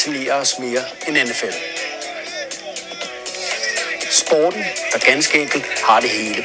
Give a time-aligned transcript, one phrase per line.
[0.00, 1.54] fascinerer os mere end NFL.
[4.10, 6.44] Sporten, der ganske enkelt har det hele.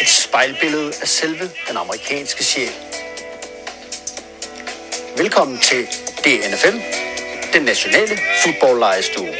[0.00, 2.72] Et spejlbillede af selve den amerikanske sjæl.
[5.16, 5.86] Velkommen til
[6.24, 6.76] DNFL,
[7.52, 9.34] den nationale fodboldlejestue.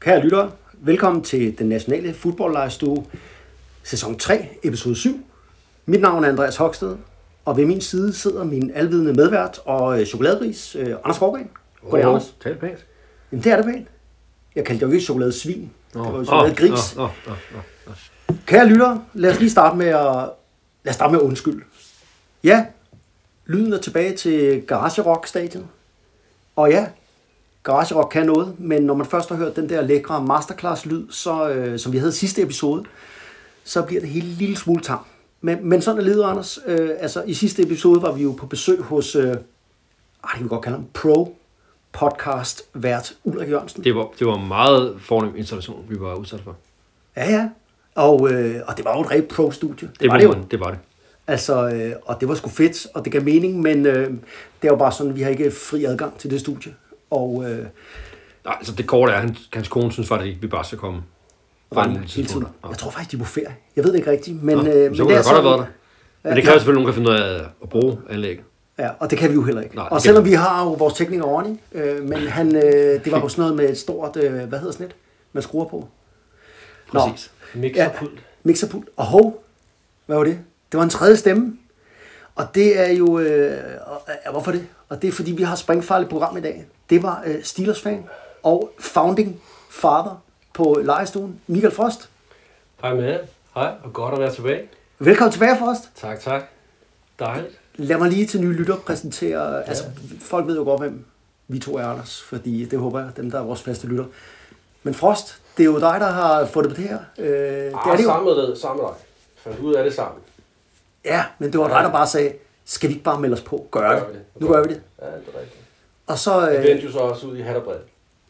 [0.00, 0.52] Kære lyttere,
[0.84, 3.06] velkommen til den nationale fodboldlejestue,
[3.82, 5.26] sæson 3, episode 7.
[5.86, 6.96] Mit navn er Andreas Hoksted,
[7.44, 11.50] og ved min side sidder min alvidende medvært og øh, chokoladeris, øh, Anders Skovgren.
[11.90, 12.34] Goddag, Anders.
[12.42, 12.86] Tal pænt.
[13.32, 13.88] Jamen, det er det pænt.
[14.54, 15.70] Jeg kaldte jo ikke chokoladesvin.
[15.92, 16.96] Det var jo chokoladegris.
[16.96, 17.58] Åh, åh, åh,
[17.88, 17.94] åh.
[18.46, 20.04] Kære lyttere, lad os lige starte med at,
[20.84, 21.64] lad os starte med at undskylde.
[22.44, 22.66] Ja,
[23.46, 25.68] lyden er tilbage til Garage Rock Stadion.
[26.56, 26.86] Og ja,
[27.62, 31.48] Garage Rock kan noget, men når man først har hørt den der lækre masterclass-lyd, så,
[31.48, 32.84] øh, som vi havde i sidste episode,
[33.64, 34.98] så bliver det hele en lille smule tam.
[35.40, 36.58] Men, men sådan er livet, Anders.
[36.66, 39.38] Øh, altså, i sidste episode var vi jo på besøg hos, øh, ah, det
[40.34, 41.36] kan vi godt kalde ham, pro
[41.92, 43.84] podcast vært Ulrik Jørgensen.
[43.84, 46.56] Det var, det var en meget fornem installation, vi var udsat for.
[47.16, 47.48] Ja, ja.
[47.94, 49.90] Og, øh, og det var jo et rigtig pro-studie.
[50.00, 50.34] Det, var var det jo.
[50.50, 50.78] det var det.
[51.26, 54.10] Altså, øh, og det var sgu fedt, og det gav mening, men øh,
[54.62, 56.74] det er jo bare sådan, vi har ikke fri adgang til det studie.
[57.12, 57.66] Og øh,
[58.44, 60.78] Nej, altså det korte er, at hans, hans kone synes faktisk ikke, vi bare skal
[60.78, 61.02] komme.
[61.76, 62.46] rende en hele tiden.
[62.68, 63.54] Jeg tror faktisk, de er på ferie.
[63.76, 65.58] Jeg ved det ikke rigtigt, men, Nå, øh, så men kunne det godt have været
[65.58, 65.66] der.
[66.28, 68.44] Men det kræver selvfølgelig, at nogen kan finde ud af at bruge anlægget.
[68.78, 69.76] Ja, og det kan vi jo heller ikke.
[69.76, 72.62] Nej, og selvom vi har jo vores tekniker Ronny, øh, men han, øh,
[73.04, 74.94] det var jo sådan noget med et stort, øh, hvad hedder sådan et,
[75.32, 75.88] man skruer på?
[76.92, 77.30] Præcis.
[77.54, 78.20] Mixerpult.
[78.42, 78.88] Mixerpult.
[78.96, 79.44] Og hov,
[80.06, 80.38] hvad var det?
[80.72, 81.56] Det var en tredje stemme.
[82.34, 84.66] Og det er jo, øh, og, ja, hvorfor det?
[84.92, 86.66] Og det er fordi, vi har springfarligt program i dag.
[86.90, 88.04] Det var øh, Steelers-fan
[88.42, 90.22] og founding father
[90.54, 92.08] på lejestuen, Michael Frost.
[92.82, 93.18] Hej med.
[93.54, 94.68] Hej, og godt at være tilbage.
[94.98, 95.90] Velkommen tilbage, Frost.
[95.96, 96.42] Tak, tak.
[97.18, 97.58] Dejligt.
[97.76, 99.60] Lad mig lige til nye lytter præsentere, ja.
[99.60, 99.84] altså
[100.20, 101.04] folk ved jo godt, hvem
[101.48, 104.04] vi to er, Anders, fordi det håber jeg, dem der er vores faste lytter.
[104.82, 106.98] Men Frost, det er jo dig, der har fået det på det her.
[107.18, 108.08] Øh, det er Ah, det jo.
[108.08, 108.56] sammen med, dig.
[109.36, 110.20] Fandt ud af det sammen.
[111.04, 112.32] Ja, men det var dig, der bare sagde,
[112.72, 113.66] skal vi ikke bare melde os på?
[113.70, 114.08] Gør Gør det.
[114.34, 114.40] det.
[114.42, 114.82] Nu gør vi det.
[115.02, 115.60] Ja, det er rigtigt.
[116.06, 117.76] Og så, Det øh, vendte jo så også ud i hat og bred.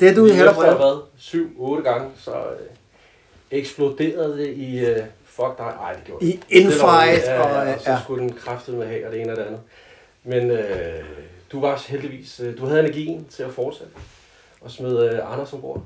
[0.00, 1.03] det er du i heller efter hvad?
[1.16, 2.69] Syv, otte gange, så øh,
[3.50, 4.78] eksploderede det i...
[4.86, 5.64] Øh, fuck dig.
[5.82, 6.41] Ej, det gjorde I det.
[6.48, 7.98] Infight ja, og, ja, og så ja.
[8.04, 9.60] skulle den kraftede med have og det ene og det andet.
[10.25, 11.04] Men øh,
[11.52, 12.41] du var heldigvis...
[12.41, 13.92] Øh, du havde energien til at fortsætte.
[14.60, 15.82] Og smed øh, Anders ombord.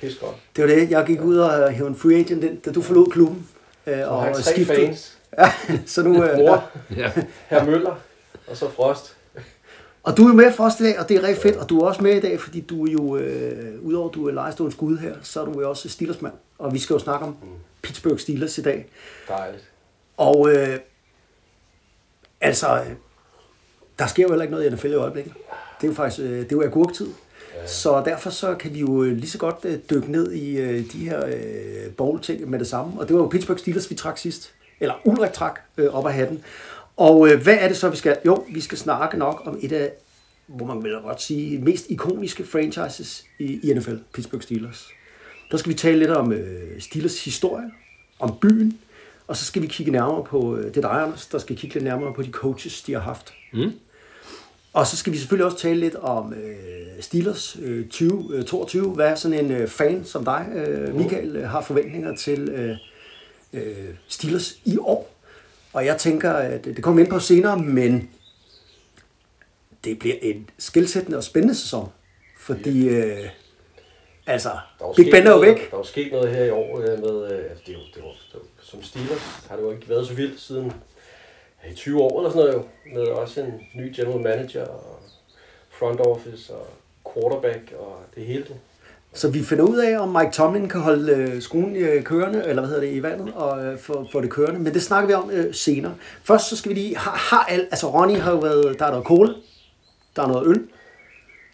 [0.00, 0.36] Pis godt.
[0.56, 3.10] Det var det, jeg gik ud og hævde en free agent, ind, da du forlod
[3.10, 3.48] klubben.
[3.86, 4.86] Øh, Og skiftede.
[4.86, 5.17] fans.
[5.38, 5.52] Ja,
[5.86, 6.36] så nu, øh, ja.
[6.36, 7.12] Mor, Ja.
[7.46, 7.94] herr Møller,
[8.46, 9.14] og så Frost.
[10.02, 11.56] Og du er med for os i dag, og det er rigtig fedt.
[11.56, 14.32] Og du er også med i dag, fordi du er jo, øh, udover du er
[14.32, 16.34] lejestående skud her, så er du jo også Steelersmand.
[16.58, 17.36] Og vi skal jo snakke om
[17.82, 18.86] Pittsburgh Steelers i dag.
[19.28, 19.64] Dejligt.
[20.16, 20.78] Og øh,
[22.40, 22.84] altså,
[23.98, 25.32] der sker jo heller ikke noget i NFL i øjeblikket.
[25.80, 27.08] Det er jo faktisk, øh, det er jo agurktid.
[27.66, 30.92] Så derfor så kan vi jo øh, lige så godt øh, dykke ned i øh,
[30.92, 33.00] de her øh, bowl-ting med det samme.
[33.00, 34.52] Og det var jo Pittsburgh Steelers, vi trak sidst.
[34.80, 36.44] Eller Ulrik trak øh, op af hatten.
[36.96, 38.18] Og øh, hvad er det så, vi skal?
[38.26, 39.92] Jo, vi skal snakke nok om et af,
[40.46, 44.88] hvor man vil godt sige, mest ikoniske franchises i, i NFL, Pittsburgh Steelers.
[45.50, 47.70] Der skal vi tale lidt om øh, Steelers historie,
[48.18, 48.78] om byen,
[49.26, 51.74] og så skal vi kigge nærmere på, øh, det er dig, Anders, der skal kigge
[51.74, 53.34] lidt nærmere på de coaches, de har haft.
[53.52, 53.72] Mm.
[54.72, 58.90] Og så skal vi selvfølgelig også tale lidt om øh, Steelers øh, 2022.
[58.90, 62.76] Hvad sådan en øh, fan som dig, øh, Michael, øh, har forventninger til øh,
[63.52, 65.10] øh, Steelers i år.
[65.72, 68.10] Og jeg tænker, at det kommer ind på senere, men
[69.84, 71.92] det bliver en skilsættende og spændende sæson.
[72.38, 73.28] Fordi, øh,
[74.26, 74.50] altså,
[74.96, 75.70] Big Ben er jo noget- væk.
[75.70, 77.96] Der er jo sket noget her i år øh, med, øh, altså, det jo, det
[77.96, 80.72] jo, det jo, som Steelers har det jo ikke været så vildt siden
[81.70, 85.00] i 20 år eller sådan noget jo, med også en ny general manager og
[85.70, 86.66] front office og
[87.14, 88.46] quarterback og det hele.
[89.14, 92.62] Så vi finder ud af, om Mike Tomlin kan holde øh, skruen øh, kørende, eller
[92.62, 94.60] hvad hedder det, i vandet, og øh, få, få det kørende.
[94.60, 95.94] Men det snakker vi om øh, senere.
[96.24, 98.90] Først så skal vi lige, har, har alt, altså Ronny har jo været, der er
[98.90, 99.32] noget cola,
[100.16, 100.62] der er noget øl.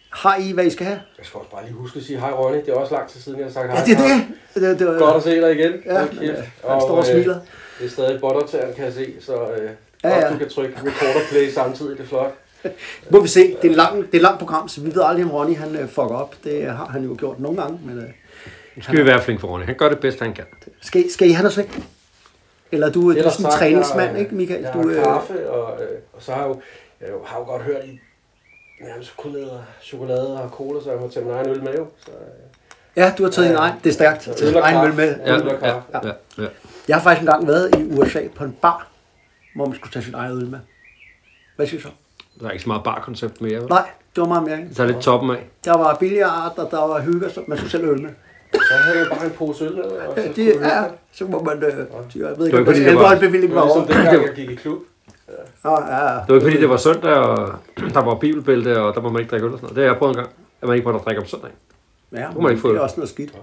[0.09, 0.99] Har I, hvad I skal have?
[1.17, 3.19] Jeg skal også bare lige huske at sige hej Ronny, det er også lang tid
[3.21, 3.79] siden jeg har sagt hej.
[3.79, 4.27] Ja, det er det.
[4.53, 5.73] det, det, det Godt at se dig igen.
[5.85, 6.21] Ja, kæft.
[6.21, 7.39] øh, han står og øh, smiler.
[7.79, 9.69] Det er stadig bottertæren, kan jeg se, så øh,
[10.03, 12.33] Ja, ja, du kan trykke record og play samtidig, det er flot.
[13.11, 15.01] Må vi se, det er, en lang, det er et langt program, så vi ved
[15.05, 16.35] aldrig, om Ronny han øh, fucker op.
[16.43, 17.79] Det har han jo gjort nogle gange.
[17.83, 19.65] Men, øh, skal vi være flink for Ronny.
[19.65, 20.45] Han gør det bedst, han kan.
[20.81, 21.79] skal, skal I have noget slik?
[22.71, 24.61] Eller du, du er Ellers sådan en træningsmand, jeg, ikke Michael?
[24.61, 26.61] Jeg Du, har øh, kaffe, og, øh, og så har jeg jo,
[27.01, 27.99] jeg har jo godt hørt i
[28.81, 31.87] nærmest æder chokolade og cola, så jeg må tage min egen øl med jo.
[32.05, 32.17] Så øh,
[32.95, 33.73] Ja, du har taget din egen.
[33.83, 34.21] Det er stærkt.
[34.21, 35.15] Taget din egen øl med.
[35.25, 36.47] Ja, Øl og ja, ja, ja.
[36.87, 38.87] Jeg har faktisk engang været i USA på en bar,
[39.55, 40.59] hvor man skulle tage sin egen øl med.
[41.55, 41.93] Hvad siger du så?
[42.39, 43.59] Der er ikke så meget barkoncept mere.
[43.59, 43.69] vel?
[43.69, 44.57] Nej, det var meget mere.
[44.57, 45.49] Det tager lidt toppen af.
[45.65, 48.09] Der var billiard, og der var hygge, så man skulle selv øl med.
[48.53, 49.81] Så havde jeg bare en pose øl.
[49.81, 50.91] Og så Ja, kunne det er, dig.
[51.13, 51.85] så må man, øh, jeg ved
[52.15, 53.85] Det var ikke, ikke, fordi om det var- alkoholbevilling Det var var over.
[53.85, 54.79] ligesom dengang, jeg gik i klub.
[55.65, 56.19] Ja, ja, ja.
[56.19, 57.53] Det var ikke fordi, det var søndag, og
[57.93, 59.75] der var bibelbælte, og der må man ikke drikke øl og sådan noget.
[59.75, 60.29] Det har jeg prøvet en gang.
[60.61, 61.49] At man ikke må drikke om søndag.
[62.11, 62.79] Ja, må man ikke få det øl.
[62.79, 63.33] er også noget skidt.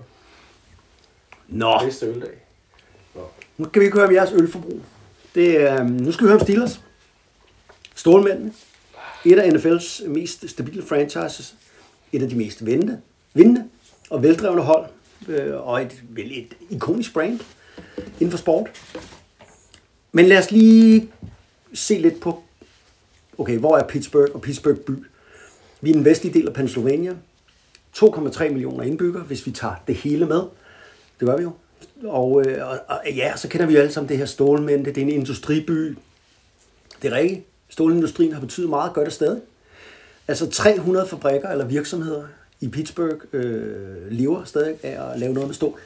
[1.48, 2.28] Nå, Næste øldag.
[3.58, 4.80] nu kan vi ikke høre om jeres ølforbrug.
[5.34, 6.80] Det er, nu skal vi høre om Steelers.
[7.94, 8.52] Stålmændene.
[9.24, 11.54] Et af NFL's mest stabile franchises.
[12.12, 13.00] Et af de mest vindende,
[13.34, 13.64] vindende
[14.10, 14.86] og veldrevne hold.
[15.28, 17.40] Øh, og et, vel et ikonisk brand
[18.20, 18.70] inden for sport.
[20.12, 21.10] Men lad os lige
[21.74, 22.42] se lidt på,
[23.38, 24.92] okay, hvor er Pittsburgh og Pittsburgh by?
[25.80, 27.16] Vi er i den vestlige del af Pennsylvania.
[27.96, 30.42] 2,3 millioner indbyggere, hvis vi tager det hele med.
[31.20, 31.52] Det gør vi jo.
[32.04, 34.84] Og, øh, og, og ja, så kender vi jo alle sammen det her stålmænd.
[34.84, 35.96] Det er en industriby.
[37.02, 37.46] Det er rigtigt.
[37.72, 39.40] Stålindustrien har betydet meget, gør det stadig.
[40.28, 42.24] Altså 300 fabrikker eller virksomheder
[42.60, 45.80] i Pittsburgh øh, lever stadig af at lave noget med stål.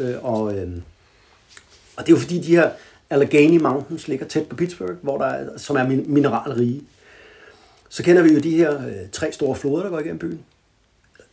[0.00, 0.68] Øh, og, øh,
[1.96, 2.70] og det er jo fordi, de her
[3.10, 6.82] Allegheny Mountains ligger tæt på Pittsburgh, hvor der er, som er min- mineralrige.
[7.88, 10.44] Så kender vi jo de her øh, tre store floder, der går igennem byen.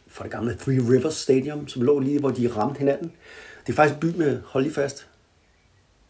[0.07, 3.11] Fra det gamle Three Rivers Stadium, som lå lige, hvor de ramte hinanden.
[3.67, 5.07] Det er faktisk en by med, hold lige fast,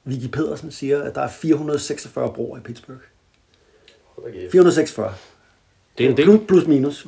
[0.03, 2.99] Vicky Pedersen siger, at der er 446 broer i Pittsburgh.
[4.25, 4.51] Hold da kæft.
[4.51, 5.13] 446.
[5.97, 6.25] Det er en del.
[6.25, 7.07] Plus, plus minus.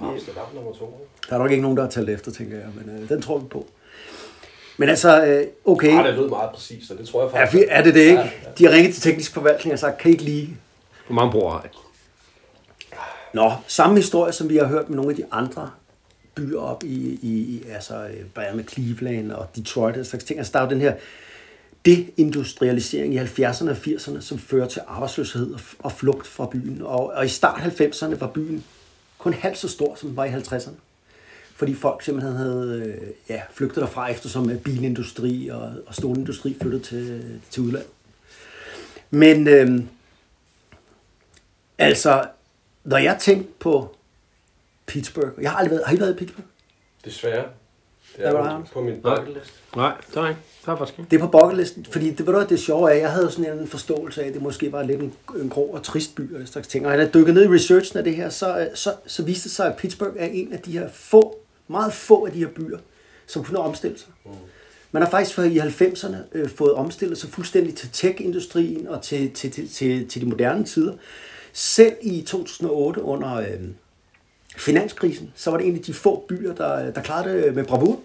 [1.30, 3.38] Der er nok ikke nogen, der har talt efter, tænker jeg, men øh, den tror
[3.38, 3.68] vi på.
[4.78, 5.92] Men altså, øh, okay.
[5.94, 7.64] Nej, det lød meget præcist, og det tror jeg Er, faktisk.
[7.64, 8.14] fi- er det det ikke?
[8.20, 8.50] Ja, ja.
[8.58, 10.58] De har ringet til teknisk forvaltning og sagt, kan I ikke lige...
[11.08, 11.72] Hvor mange bruger har jeg?
[13.34, 15.70] Nå, samme historie, som vi har hørt med nogle af de andre
[16.36, 20.40] byer op i, i, i altså øh, blandt andet Cleveland og Detroit og slags ting.
[20.40, 20.94] Altså, der er jo den her
[21.88, 26.82] deindustrialisering i 70'erne og 80'erne, som fører til arbejdsløshed og, flugt fra byen.
[26.82, 28.64] Og, og i start 90'erne var byen
[29.18, 30.72] kun halvt så stor, som den var i 50'erne.
[31.56, 36.84] Fordi folk simpelthen havde øh, ja, flygtet derfra, eftersom øh, bilindustri og, og stålindustri flyttede
[36.84, 37.90] til, til udlandet.
[39.10, 39.84] Men øh,
[41.78, 42.28] altså,
[42.84, 43.96] når jeg tænkte på
[44.86, 46.48] Pittsburgh, jeg har aldrig været, har I været i Pittsburgh?
[47.06, 47.46] Desværre.
[48.18, 48.64] Der er var han.
[48.74, 49.54] på min bucket list.
[49.76, 50.42] Nej, der er ikke.
[50.66, 51.12] Der er faktisk ikke.
[51.12, 53.60] Det er på bucketlisten, fordi det, ved du, hvad, det sjove er, jeg havde sådan
[53.60, 56.40] en forståelse af, at det måske var lidt en, en grå og trist by og
[56.40, 56.88] den slags ting.
[56.88, 59.56] Og da jeg dykkede ned i researchen af det her, så, så, så viste det
[59.56, 62.78] sig, at Pittsburgh er en af de her få, meget få af de her byer,
[63.28, 64.10] som kunne omstille sig.
[64.92, 69.52] Man har faktisk i 90'erne øh, fået omstillet sig fuldstændig til tech-industrien og til, til,
[69.52, 70.94] til, til, til de moderne tider.
[71.54, 73.46] Selv i 2008 under øh,
[74.58, 78.00] finanskrisen, så var det en af de få byer, der, der klarede det med bravur.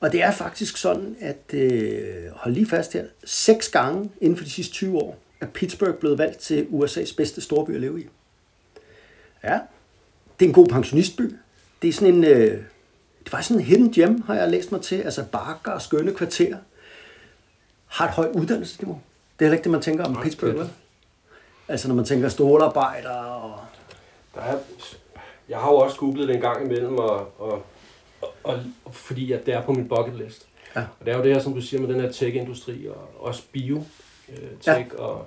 [0.00, 4.44] Og det er faktisk sådan, at øh, hold lige fast her, seks gange inden for
[4.44, 8.06] de sidste 20 år, er Pittsburgh blevet valgt til USA's bedste storby at leve i.
[9.44, 9.60] Ja,
[10.40, 11.34] det er en god pensionistby.
[11.82, 12.62] Det er sådan en, øh,
[13.24, 15.02] det var sådan en hidden gem, har jeg læst mig til.
[15.02, 16.58] Altså bakker og skønne kvarterer.
[17.86, 19.00] Har et højt uddannelsesniveau.
[19.38, 20.70] Det er heller ikke det, man tænker om Pittsburgh, vel?
[21.68, 23.60] Altså når man tænker stålarbejdere og...
[24.34, 24.58] Der er,
[25.48, 27.62] jeg har jo også googlet det en gang imellem, og, og,
[28.44, 30.46] og, og fordi at det er på min bucket list.
[30.76, 30.80] Ja.
[31.00, 33.42] Og det er jo det her, som du siger, med den her tech-industri, og også
[33.52, 33.82] bio
[34.28, 34.36] øh,
[34.66, 34.84] Ja.
[34.98, 35.26] og,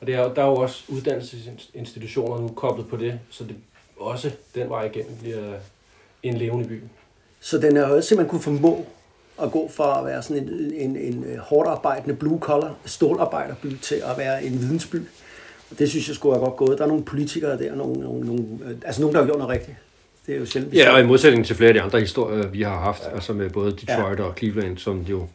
[0.00, 3.56] og det er, der er jo også uddannelsesinstitutioner nu koblet på det, så det
[3.96, 5.52] også den vej igennem bliver
[6.22, 6.82] en levende by.
[7.40, 8.86] Så den er jo simpelthen kunne formå
[9.42, 13.94] at gå fra at være sådan en, en, en hårdt arbejdende blue collar stålarbejderby til
[13.94, 14.96] at være en vidensby.
[15.70, 16.78] Og det synes jeg skulle have godt gået.
[16.78, 19.52] Der er nogle politikere der, nogle, nogle, nogle, øh, altså nogen, der har gjort noget
[19.52, 19.76] rigtigt.
[20.26, 20.74] Det er jo sjældent.
[20.74, 23.14] Ja, og i modsætning til flere af de andre historier, vi har haft, ja.
[23.14, 24.24] altså med både Detroit ja.
[24.24, 25.26] og Cleveland, som jo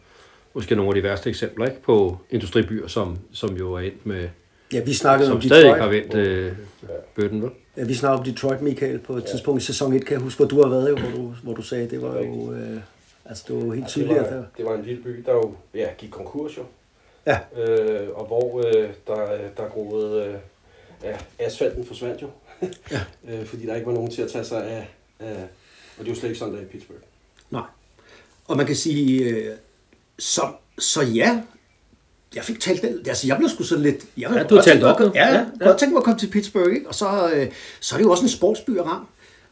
[0.54, 4.06] måske er nogle af de værste eksempler ikke, på industribyer, som, som jo er endt
[4.06, 4.30] med,
[4.74, 5.82] ja, vi snakkede om som stadig Detroit.
[5.82, 6.52] har vendt øh,
[7.16, 7.50] bøtten, vel?
[7.78, 9.28] Ja, vi snakkede om Detroit, Michael, på et ja.
[9.28, 11.54] tidspunkt i sæson 1, kan jeg huske, hvor du har været, jo, hvor, du, hvor
[11.54, 12.78] du sagde, det var jo, øh,
[13.26, 14.16] altså det var jo helt det, tydeligt.
[14.20, 16.62] var, at der- det var en vild by, der jo ja, gik konkurs jo.
[17.26, 17.40] Ja.
[17.62, 20.36] Øh, og hvor øh, der, der groede øh,
[21.04, 22.30] ja, asfalten forsvandt jo.
[22.92, 23.02] Ja.
[23.30, 24.88] øh, fordi der ikke var nogen til at tage sig af,
[25.20, 25.48] af
[25.98, 27.00] og det er jo slet ikke sådan der i Pittsburgh.
[27.50, 27.64] Nej.
[28.48, 29.56] Og man kan sige, øh,
[30.20, 30.42] så,
[30.80, 31.42] så ja,
[32.36, 34.84] jeg fik talt den, altså jeg blev sgu sådan lidt, jeg Ja, du har talt
[34.84, 36.88] op, Ja, ja, Ja, godt tænke mig at komme til Pittsburgh, ikke?
[36.88, 39.08] og så, øh, så er det jo også en sportsby at ramme.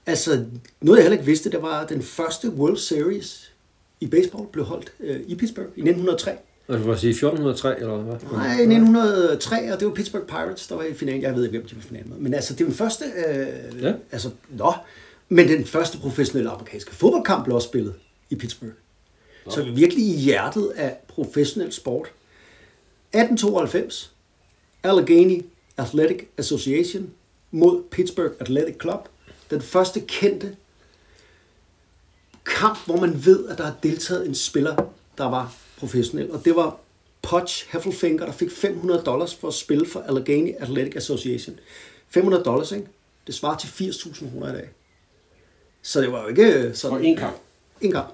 [0.06, 0.46] Altså,
[0.82, 3.52] noget jeg heller ikke vidste, det var den første World Series
[4.00, 6.38] i baseball blev holdt øh, i Pittsburgh i 1903.
[6.68, 8.16] Og du må sige 1403, eller hvad?
[8.32, 11.22] Nej, 1903, og det var Pittsburgh Pirates, der var i finalen.
[11.22, 12.18] Jeg ved ikke, hvem de var i finalen med.
[12.18, 13.06] Men altså, det var den første...
[13.28, 13.94] Øh, Ja.
[14.12, 14.74] Altså, nå.
[15.30, 17.94] Men den første professionelle amerikanske fodboldkamp blev også spillet
[18.30, 18.72] i Pittsburgh.
[19.50, 22.08] Så virkelig i hjertet af professionel sport.
[23.14, 24.12] 1892,
[24.84, 25.46] Allegheny
[25.78, 27.10] Athletic Association
[27.52, 29.08] mod Pittsburgh Athletic Club.
[29.50, 30.56] Den første kendte
[32.46, 34.76] kamp, hvor man ved, at der har deltaget en spiller,
[35.18, 36.32] der var professionel.
[36.32, 36.78] Og det var
[37.22, 41.60] Potch Heffelfinger, der fik 500 dollars for at spille for Allegheny Athletic Association.
[42.10, 42.88] 500 dollars, ikke?
[43.28, 44.70] Det svarer til 80.000 kroner i dag.
[45.82, 46.98] Så det var jo ikke sådan...
[46.98, 47.36] For en kamp.
[47.82, 48.08] En kamp.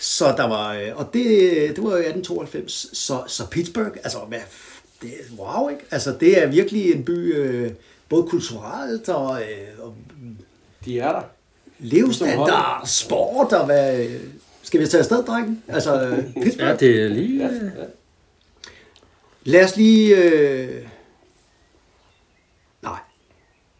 [0.00, 1.24] Så der var, øh, og det,
[1.76, 4.38] det var jo 1892, så, så Pittsburgh, altså, hvad,
[5.02, 5.82] det er wow, ikke?
[5.90, 7.70] Altså, det er virkelig en by, øh,
[8.08, 9.94] både kulturelt og, øh, og
[10.84, 11.22] De er der.
[11.78, 14.06] levestandard, sport og hvad...
[14.70, 15.62] Skal vi tage afsted, drengen?
[15.68, 16.68] Altså, øh, Pittsburgh?
[16.68, 17.46] Ja, det er lige...
[17.46, 17.70] Ja, ja.
[19.44, 20.16] Lad os lige...
[20.16, 20.88] Øh...
[22.82, 22.98] Nej.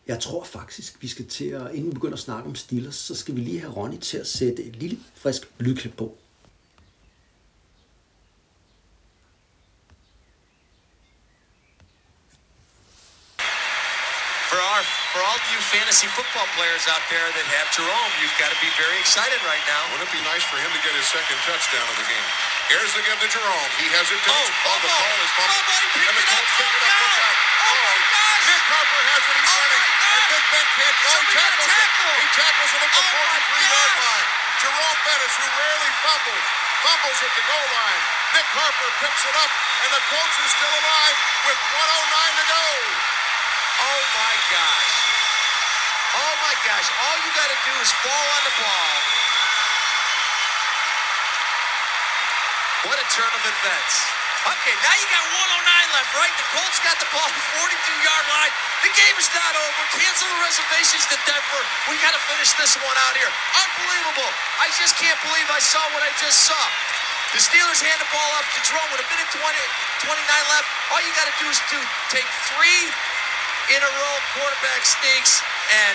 [0.06, 1.62] Jeg tror faktisk, vi skal til at...
[1.75, 4.26] Inden vi begynder at snakke om Steelers, så skal vi lige have Ronny til at
[4.26, 6.16] sætte et lille frisk lydklip på.
[15.90, 19.59] Fantasy football players out there that have Jerome, you've got to be very excited right
[19.66, 19.82] now.
[19.90, 22.28] Wouldn't it be nice for him to get his second touchdown of the game?
[22.70, 23.70] Here's the give to Jerome.
[23.75, 24.14] He has it.
[24.23, 24.38] To Oh,
[24.70, 25.02] oh, the oh.
[25.02, 25.66] ball is fumbled.
[25.99, 26.25] And the.
[26.30, 26.94] Colts pick it Oh, up.
[26.94, 27.26] Look God.
[27.26, 27.35] out.
[27.35, 28.47] Oh, my oh, gosh.
[28.47, 29.35] Nick Harper has it.
[29.35, 29.82] He's Oh, running.
[29.90, 31.11] And Big Ben can't throw.
[31.11, 32.14] He Somebody got tackles him.
[32.23, 33.18] He tackles him at the Oh,
[33.50, 34.28] 43-yard line.
[34.62, 36.47] Jerome Bettis, who rarely fumbles,
[36.87, 38.02] fumbles at the goal line.
[38.38, 39.50] Nick Harper picks it up,
[39.82, 41.18] and the Colts are still alive
[41.50, 42.62] with 109 to go.
[43.90, 44.94] Oh my gosh.
[46.50, 46.90] My gosh.
[47.07, 48.95] All you got to do is fall on the ball.
[52.90, 53.95] What a turn of events.
[54.50, 56.35] Okay, now you got 109 left, right?
[56.35, 58.50] The Colts got the ball at the 42-yard line.
[58.83, 59.83] The game is not over.
[59.95, 61.62] Cancel the reservations to Denver.
[61.87, 63.30] We got to finish this one out here.
[63.54, 64.35] Unbelievable.
[64.59, 66.59] I just can't believe I saw what I just saw.
[67.30, 70.19] The Steelers hand the ball up to Jerome with a minute 20, 29
[70.50, 70.66] left.
[70.90, 71.78] All you got to do is do
[72.11, 72.90] take three
[73.71, 75.38] in a row quarterback sneaks
[75.71, 75.95] and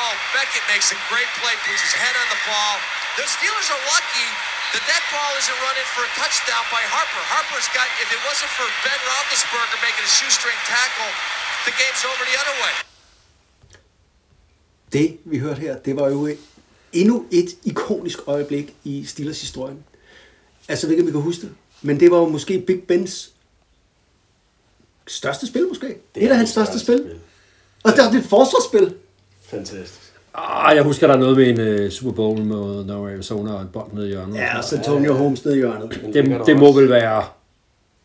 [0.00, 2.74] oh Beckett makes a great play puts his head on the ball
[3.18, 4.28] the Steelers are lucky
[4.72, 8.52] that that ball isn't running for a touchdown by Harper Harper's got if it wasn't
[8.58, 11.12] for Ben Roethlisberger making a shoestring tackle
[11.66, 12.74] the game's over the other way
[14.92, 16.28] Det, vi hørte her, det var jo
[16.92, 19.84] endnu et ikonisk øjeblik i Steelers historien.
[20.68, 22.82] Altså, jeg ved ikke, om I kan huske det, men det var jo måske Big
[22.82, 23.30] Bens
[25.06, 25.86] største spil, måske.
[26.14, 27.20] Det et af hans største spil.
[27.84, 28.94] Og der er det et forsvarsspil.
[29.46, 30.12] Fantastisk.
[30.34, 33.62] Ah, jeg husker, der er noget med en uh, Super Bowl med North Arizona og
[33.62, 34.36] en bold nede i hjørnet.
[34.36, 36.00] Ja, så Antonio Holmes nede i hjørnet.
[36.12, 37.24] Det, der det må vel være...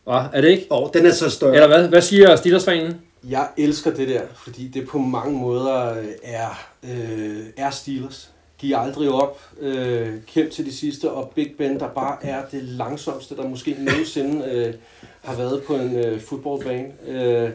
[0.04, 0.14] Hvad?
[0.32, 0.66] Er det ikke?
[0.70, 1.54] Og den er så større.
[1.54, 1.88] Eller hvad?
[1.88, 3.00] Hvad siger Steelers-fanen?
[3.28, 8.30] Jeg elsker det der, fordi det på mange måder øh, er, øh, er Steelers.
[8.58, 12.62] Giv aldrig op, øh, kæmp til de sidste, og Big Ben, der bare er det
[12.62, 14.74] langsomste, der måske nogensinde øh,
[15.22, 16.88] har været på en øh, fodboldbane.
[17.08, 17.50] Øh,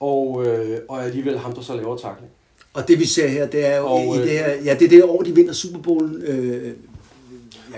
[0.00, 2.30] og, øh, og alligevel ham, der så laver takling.
[2.74, 4.82] Og det vi ser her, det er jo Og, i øh, det her, ja, det
[4.84, 6.22] er det år, de vinder Super Bowl.
[6.26, 6.72] Øh, jeg kan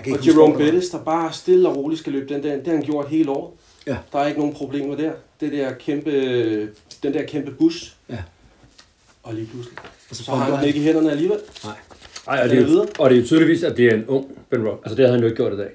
[0.05, 0.57] ikke Og huske, Jerome.
[0.57, 3.29] Bettis, der bare stille og roligt skal løbe den der, det har han gjort hele
[3.31, 3.51] året.
[3.87, 3.97] Ja.
[4.13, 5.11] Der er ikke nogen problemer der.
[5.41, 6.11] Det der kæmpe,
[7.03, 7.95] den der kæmpe bus.
[8.09, 8.17] Ja.
[9.23, 9.77] Og lige pludselig.
[10.09, 11.37] Og så Så har han den ikke i hænderne alligevel.
[11.63, 11.73] Nej.
[12.27, 12.83] Ej, og, det er videre.
[12.97, 14.81] jo- og det er jo tydeligvis, at det er en ung Ben Rock.
[14.83, 15.69] Altså, det havde han jo ikke gjort i dag.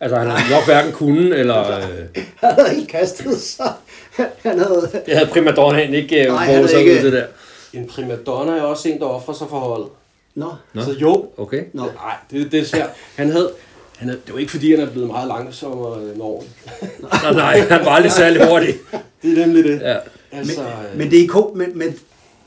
[0.00, 1.78] Altså, han har nok hverken kunne, eller...
[1.78, 1.84] Øh,
[2.36, 3.72] Han havde ikke kastet sig.
[4.16, 4.90] Han havde...
[5.06, 7.26] det havde primadonnaen ikke øh, Nej, han havde ud ikke- det der.
[7.74, 9.88] En primadonna er også en, der offrer sig for holdet.
[10.34, 10.82] Nå, Nå.
[10.82, 11.64] Så jo, Okay.
[11.72, 11.82] nå.
[11.82, 12.90] nej, det, det er svært.
[13.16, 13.50] Han havde,
[13.96, 16.46] han havde, det var ikke fordi, han er blevet meget langsommere end året.
[17.22, 18.74] Nej, nej, han var aldrig særlig hurtig.
[19.22, 19.80] Det er nemlig det.
[19.80, 19.96] Ja.
[20.32, 21.94] Altså, øh, Men det er ikon, men, men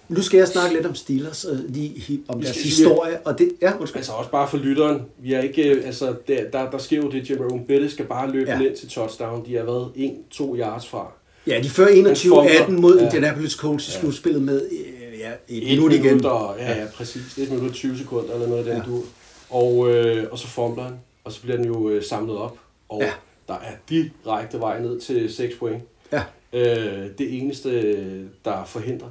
[0.09, 3.51] nu skal jeg snakke lidt om Steelers, øh, lige om deres skal- historie, og det,
[3.61, 3.97] ja, undskyld.
[3.99, 5.01] Altså også bare for lytteren.
[5.19, 8.31] Vi er ikke, øh, altså, der, der, der sker jo det, Jerome Bettis skal bare
[8.31, 8.59] løbe Ja.
[8.59, 9.45] ind til touchdown.
[9.45, 11.11] De har været 1-2 yards fra.
[11.47, 12.79] Ja, de fører Han 21-18 fumler.
[12.81, 13.05] mod Ja.
[13.05, 14.90] Indianapolis Colts i slutspillet med øh,
[15.21, 16.03] ja, et Et minut igen.
[16.05, 17.37] minut og, ja, ja, præcis.
[17.37, 18.89] Et minut og 20 sekunder eller noget af den Ja.
[18.89, 19.03] dur.
[19.49, 22.57] Og, øh, og så fumbler han, og så bliver den jo øh, samlet op.
[22.89, 23.11] Og Ja.
[23.47, 25.83] der er direkte vej ned til 6 point.
[26.11, 26.23] Ja.
[26.53, 29.09] Øh, det eneste, der forhindrer,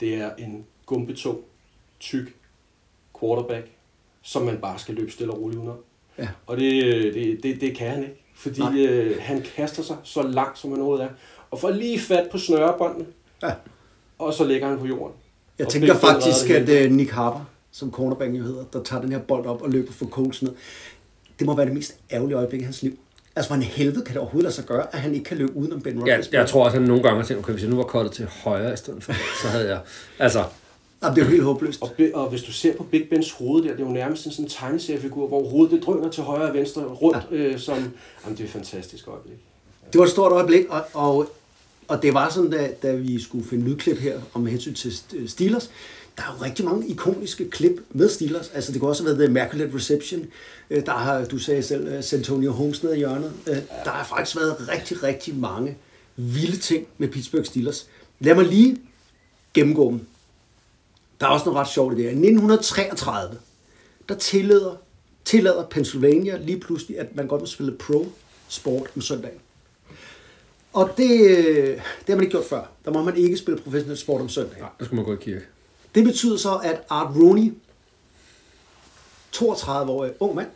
[0.00, 1.38] det er en gumbetung,
[2.00, 2.34] tyk
[3.20, 3.66] quarterback,
[4.22, 5.76] som man bare skal løbe stille og roligt udenom.
[6.18, 6.28] Ja.
[6.46, 6.84] Og det,
[7.14, 8.78] det, det, det kan han ikke, fordi Nej.
[8.78, 11.10] øh, han kaster sig så langt, som han overhovedet er,
[11.50, 13.06] og får lige fat på snørebåndene,
[13.42, 13.52] Ja.
[14.18, 15.16] og så ligger han på jorden.
[15.58, 19.18] Jeg tænker faktisk, at øh, Nick Harper, som cornerback jo hedder, der tager den her
[19.18, 20.52] bold op og løber for Colts ned,
[21.38, 22.98] det må være det mest ærgerlige øjeblik i hans liv.
[23.36, 25.80] Altså, hvordan helvede kan det overhovedet lade sig gøre, at han ikke kan løbe udenom
[25.80, 26.42] Ben Ja, Roethlisberger?
[26.42, 28.12] jeg tror også, at han nogle gange har tænkt, okay, hvis jeg nu var kottet
[28.12, 29.80] til højre i stedet for, så havde jeg...
[30.18, 30.44] Altså,
[31.02, 31.82] Jamen, det er jo helt håbløst.
[31.82, 34.32] Og, og hvis du ser på Big Bens hoved der, det er jo nærmest en
[34.32, 37.36] sådan tegneseriefigur, hvor hovedet det drøner til højre og venstre rundt, ja.
[37.36, 37.76] øh, som...
[38.24, 39.36] Jamen, det er et fantastisk øjeblik.
[39.92, 41.30] Det var et stort øjeblik, og, og,
[41.88, 45.28] og det var sådan, da, da vi skulle finde lydklip her om hensyn til øh,
[45.28, 45.70] Steelers,
[46.16, 48.50] der er jo rigtig mange ikoniske klip med Steelers.
[48.54, 50.26] Altså, det kunne også have været The Immaculate Reception.
[50.70, 53.32] Øh, der har, du sagde selv, øh, Santonio Holmes nede i hjørnet.
[53.84, 55.76] Der har faktisk været rigtig, rigtig mange
[56.16, 57.86] vilde ting med Pittsburgh Steelers.
[58.20, 58.78] Lad mig lige
[59.54, 60.00] gennemgå dem.
[61.20, 62.10] Der er også noget ret sjovt i det her.
[62.10, 63.38] I 1933,
[64.08, 64.76] der tillader,
[65.24, 69.38] tillader Pennsylvania lige pludselig, at man godt må spille pro-sport om søndagen.
[70.76, 72.70] Og det, øh, det har man ikke gjort før.
[72.84, 74.64] Der må man ikke spille professionel sport om søndagen.
[74.78, 75.46] Der skulle man gå i kirke.
[75.94, 77.52] Det betyder så, at Art Rooney,
[79.36, 80.48] 32-årig ung mand,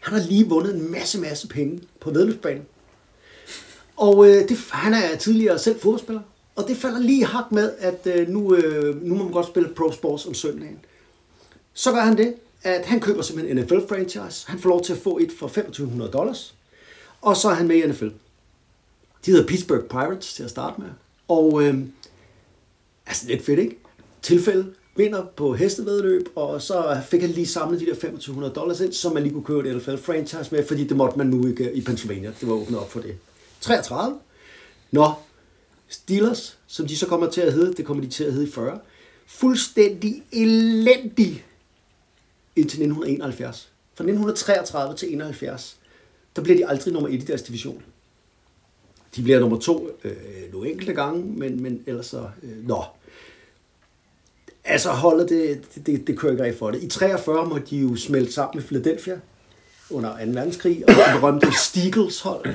[0.00, 2.66] han har lige vundet en masse, masse penge på vedløbsbanen.
[3.96, 6.22] Og øh, det, han er tidligere selv fodboldspiller,
[6.56, 9.68] og det falder lige hak med, at øh, nu, øh, nu må man godt spille
[9.68, 10.78] pro sports om søndagen.
[11.74, 14.50] Så gør han det, at han køber simpelthen en NFL-franchise.
[14.50, 16.54] Han får lov til at få et for 2500 dollars,
[17.20, 18.08] og så er han med i NFL.
[19.26, 20.88] De hedder Pittsburgh Pirates til at starte med.
[21.28, 21.78] Og øh,
[23.06, 23.78] altså lidt fedt, ikke?
[24.22, 28.92] Tilfælde vinder på hestevedløb, og så fik han lige samlet de der 2500 dollars ind,
[28.92, 31.76] som man lige kunne købe et NFL-franchise med, fordi det måtte man nu ikke øh,
[31.76, 32.32] i Pennsylvania.
[32.40, 33.16] Det var åbnet op for det.
[33.60, 34.18] 33.
[34.90, 35.12] Nå,
[35.88, 38.50] Steelers, som de så kommer til at hedde, det kommer de til at hedde i
[38.50, 38.80] 40.
[39.26, 41.44] Fuldstændig elendig
[42.56, 43.68] indtil 1971.
[43.94, 45.76] Fra 1933 til 71,
[46.36, 47.82] der bliver de aldrig nummer 1 i deres division.
[49.16, 50.12] De bliver nummer to øh,
[50.52, 52.28] nogle enkelte gange, men, men ellers så...
[52.42, 52.84] Øh, nå.
[54.64, 56.82] Altså holdet, det, det, det, det kører ikke rigtig for det.
[56.82, 59.20] I 43 må de jo smelte sammen med Philadelphia
[59.90, 60.30] under 2.
[60.32, 62.54] verdenskrig, og det berømte Steagles hold.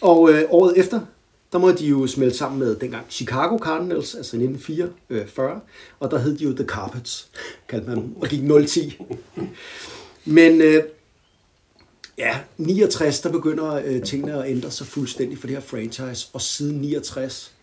[0.00, 1.00] Og øh, året efter,
[1.52, 5.56] der må de jo smelte sammen med dengang Chicago Cardinals, altså i 1944, øh,
[6.00, 7.30] og der hed de jo The Carpets,
[7.68, 9.02] kaldte man dem, og gik 0-10.
[10.24, 10.84] Men øh,
[12.20, 16.40] ja, 69, der begynder øh, tingene at ændre sig fuldstændig for det her franchise, og
[16.40, 17.54] siden 69,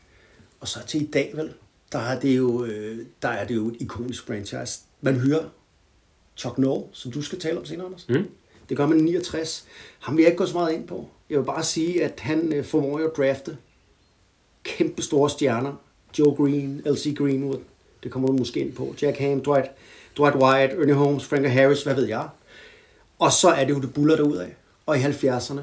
[0.59, 1.53] og så til i dag vel,
[1.91, 4.79] der er det jo, øh, der er det jo et ikonisk franchise.
[5.01, 5.43] Man hører
[6.37, 8.09] Chuck Noll, som du skal tale om senere, Anders.
[8.09, 8.27] Mm.
[8.69, 9.65] Det gør man i 69.
[9.99, 11.07] Ham vil jeg ikke gå så meget ind på.
[11.29, 13.57] Jeg vil bare sige, at han øh, formår at drafte
[14.63, 15.73] kæmpe store stjerner.
[16.19, 17.15] Joe Green, L.C.
[17.17, 17.59] Greenwood,
[18.03, 18.95] det kommer du måske ind på.
[19.01, 19.71] Jack Ham, Dwight,
[20.17, 22.29] Dwight Wyatt, Ernie Holmes, Frank Harris, hvad ved jeg.
[23.19, 24.55] Og så er det jo, det buller derud af.
[24.85, 25.59] Og i 70'erne,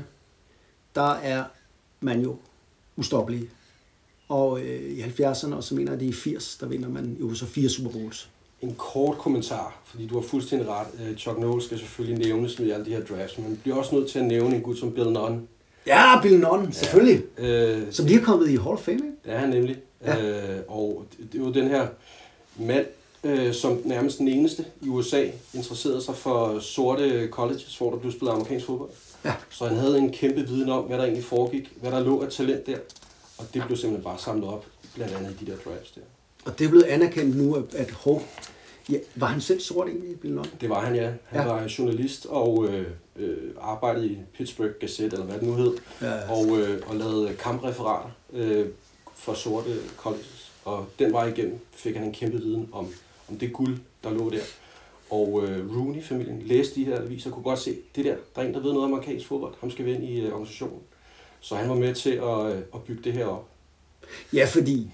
[0.95, 1.45] der er
[2.01, 2.37] man jo
[2.97, 3.49] ustoppelig.
[4.29, 7.17] Og øh, i 70'erne, og så mener jeg, det er i 80, der vinder man
[7.21, 8.29] jo så fire Super Bowls.
[8.61, 10.87] En kort kommentar, fordi du har fuldstændig ret.
[11.03, 13.95] Øh, Chuck Noll skal selvfølgelig nævnes med alle de her drafts, men man bliver også
[13.95, 15.49] nødt til at nævne en gut som Bill Nunn.
[15.87, 17.23] Ja, Bill Nunn, selvfølgelig.
[17.38, 19.09] Øh, Som lige er kommet i Hall of Fame, ikke?
[19.25, 19.77] Det er han nemlig.
[20.05, 20.57] Ja.
[20.57, 21.87] Øh, og det, det er jo den her
[22.57, 22.87] mand,
[23.24, 28.12] øh, som nærmest den eneste i USA interesserede sig for sorte colleges, hvor der blev
[28.12, 28.90] spillet amerikansk fodbold.
[29.24, 29.34] Ja.
[29.50, 32.30] Så han havde en kæmpe viden om, hvad der egentlig foregik, hvad der lå af
[32.30, 32.78] talent der.
[33.38, 36.00] Og det blev simpelthen bare samlet op, blandt andet i de der drafts der.
[36.44, 38.22] Og det er blevet anerkendt nu, at, at hov,
[38.90, 40.48] ja, var han selv sort egentlig, Bill Nunn?
[40.60, 41.10] Det var han, ja.
[41.24, 41.46] Han ja.
[41.46, 46.30] var journalist og øh, øh, arbejdede i Pittsburgh Gazette, eller hvad det nu hed, Ja.
[46.32, 48.66] og, øh, og lavede kampreferater øh,
[49.14, 50.50] for sorte colleges.
[50.64, 52.88] Og den vej igennem fik han en kæmpe viden om,
[53.28, 54.42] om det guld, der lå der.
[55.10, 58.46] Og øh, Rooney-familien læste de her aviser og kunne godt se, det der, der er
[58.46, 59.54] en, der ved noget om amerikansk fodbold.
[59.60, 60.80] Ham skal vi ind i øh, organisationen.
[61.40, 63.48] Så han var med til at, øh, at bygge det her op.
[64.32, 64.90] Ja, fordi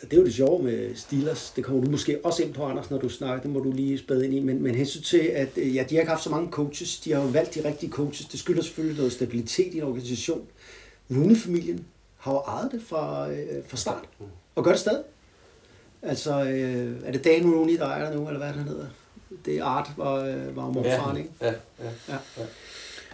[0.00, 1.52] det er jo det sjove med Steelers.
[1.56, 3.42] Det kommer du måske også ind på, Anders, når du snakker.
[3.42, 4.40] Det må du lige spæde ind i.
[4.40, 7.00] Men, men hensyn til, at øh, ja, de har ikke haft så mange coaches.
[7.00, 8.28] De har jo valgt de rigtige coaches.
[8.28, 10.46] Det skylder selvfølgelig noget stabilitet i en organisation.
[11.10, 14.08] Rooney-familien har jo ejet det fra, øh, fra start.
[14.54, 15.04] Og gør det stadig.
[16.02, 18.86] Altså, øh, er det Dan Rooney, der ejer nu, eller hvad han hedder?
[19.44, 21.30] Det er Art, var, øh, var morfaren, ikke?
[21.40, 21.90] ja, ja.
[22.08, 22.42] Ja.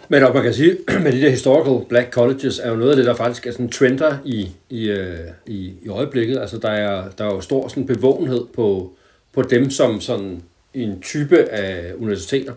[0.08, 2.96] Men og man kan sige, med de der historical black colleges, er jo noget af
[2.96, 6.38] det, der faktisk er sådan trender i, i, øh, i, i øjeblikket.
[6.38, 8.92] Altså, der er, der er jo stor sådan bevågenhed på,
[9.32, 10.42] på dem som sådan
[10.74, 12.52] en type af universiteter,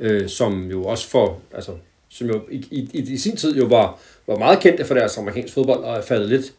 [0.00, 1.72] øh, som jo også for, altså,
[2.08, 5.18] som jo i, i, i, i sin tid jo var, var meget kendte for deres
[5.18, 6.52] amerikansk fodbold, og er faldet lidt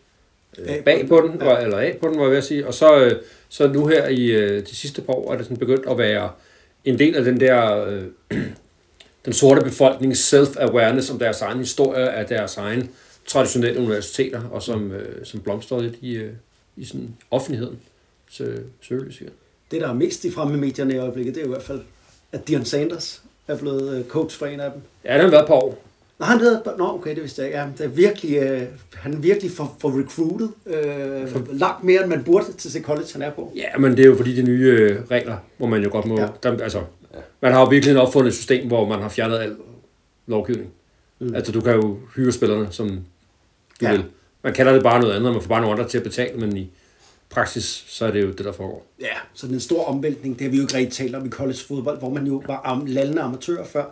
[0.60, 1.60] øh, bag på den, ja.
[1.60, 2.68] eller af på den, var jeg ved at sige.
[2.68, 5.58] Og så, øh, så nu her i øh, de sidste par år er det sådan
[5.58, 6.32] begyndt at være
[6.86, 8.04] en del af den der øh,
[9.26, 12.90] den sorte befolknings self-awareness om deres egen historie, af deres egen
[13.26, 16.32] traditionelle universiteter, og som, øh, som blomstrer lidt i, øh,
[16.78, 17.80] i sådan offentligheden.
[18.32, 19.34] Så søgelys igen.
[19.72, 21.82] Det, der er mest i fremme medierne i øjeblikket, det er i hvert fald,
[22.32, 24.82] at Dion Sanders er blevet øh, coach for en af dem.
[25.06, 25.87] Ja, det har været på år.
[26.20, 26.78] Nå, han hedder...
[26.78, 27.60] Nå, okay, det vidste jeg ikke.
[27.60, 28.62] Ja, det er virkelig, øh,
[28.94, 30.50] han er virkelig for, for recruited.
[30.66, 31.42] Øh, for...
[31.52, 33.52] Langt mere, end man burde til det college, han er på.
[33.56, 36.18] Ja, men det er jo fordi de nye øh, regler, hvor man jo godt må...
[36.20, 36.22] Ja.
[36.44, 36.50] Ja.
[36.52, 36.82] Der, altså,
[37.42, 39.56] man har jo virkelig opfundet et system, hvor man har fjernet al
[40.28, 40.70] lovgivning.
[41.20, 41.36] Mm.
[41.36, 42.96] Altså, du kan jo hyre spillerne, som du
[43.82, 43.90] Ja.
[43.92, 43.96] ja.
[43.96, 44.06] vil.
[44.44, 46.38] Man kalder det bare noget andet, og man får bare nogle andre til at betale,
[46.40, 46.70] men i
[47.30, 48.86] praksis, så er det jo det, der foregår.
[49.02, 51.58] Ja, så den store omvæltning, det har vi jo ikke rigtig talt om i college
[51.68, 53.86] fodbold, hvor man jo var am, lallende amatør før.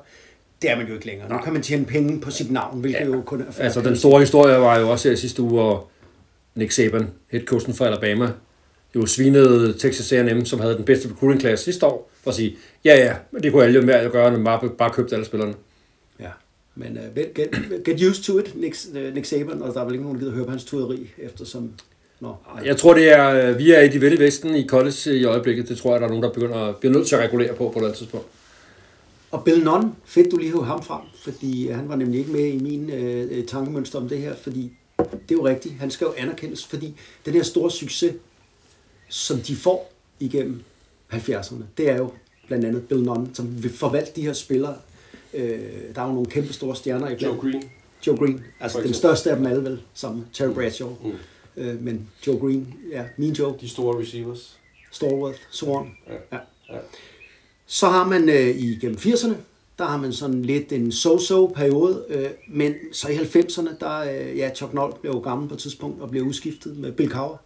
[0.65, 1.29] Det er man jo ikke længere.
[1.29, 3.05] Nu kan man tjene penge på sit navn, hvilket ja.
[3.05, 5.87] jo kun er Altså, den store historie var jo også her sidste uge, hvor
[6.55, 8.29] Nick Saban, headcoachen for Alabama,
[8.95, 12.57] jo svinede Texas A&M, som havde den bedste recruiting class sidste år, for at sige,
[12.85, 15.25] ja ja, men det kunne alle jo at gøre, når man bare, bare købte alle
[15.25, 15.53] spillerne.
[16.19, 16.29] Ja,
[16.75, 17.49] men uh, get,
[17.85, 20.23] get used to it, Nick, uh, Nick Saban, og der er vel ikke nogen, der
[20.23, 21.71] gider høre på hans tuderi, eftersom...
[22.19, 22.63] Nå, nej.
[22.65, 25.69] Jeg tror, det er, øh, vi er i de vesten i college i øjeblikket.
[25.69, 27.85] Det tror jeg, der er nogen, der begynder, bliver nødt til at regulere på på
[27.85, 28.27] et tidspunkt.
[29.35, 32.47] Og Bill Nunn, fedt du lige har ham frem, fordi han var nemlig ikke med
[32.47, 36.05] i min øh, øh, tankemønster om det her, fordi det er jo rigtigt, han skal
[36.05, 36.95] jo anerkendes, fordi
[37.25, 38.13] den her store succes,
[39.09, 40.63] som de får igennem
[41.13, 42.11] 70'erne, det er jo
[42.47, 44.75] blandt andet Bill Nunn, som vil forvalte de her spillere.
[45.33, 45.59] Øh,
[45.95, 47.63] der er jo nogle kæmpe store stjerner i Joe Green.
[48.07, 50.95] Joe Green, altså den største af dem alle vel, som Terry Bradshaw.
[51.03, 51.11] Mm.
[51.57, 54.59] Øh, men Joe Green, ja, min Joe, De store receivers.
[54.91, 55.97] Stallworth, Swan.
[56.07, 56.13] Ja.
[56.31, 56.39] Ja.
[56.69, 56.79] Ja.
[57.65, 59.33] Så har man øh, i gennem 80'erne,
[59.77, 64.37] der har man sådan lidt en so-so periode, øh, men så i 90'erne, der, øh,
[64.37, 67.37] ja, Chuck Noll blev gammel på et tidspunkt og blev udskiftet med Bill Cowher.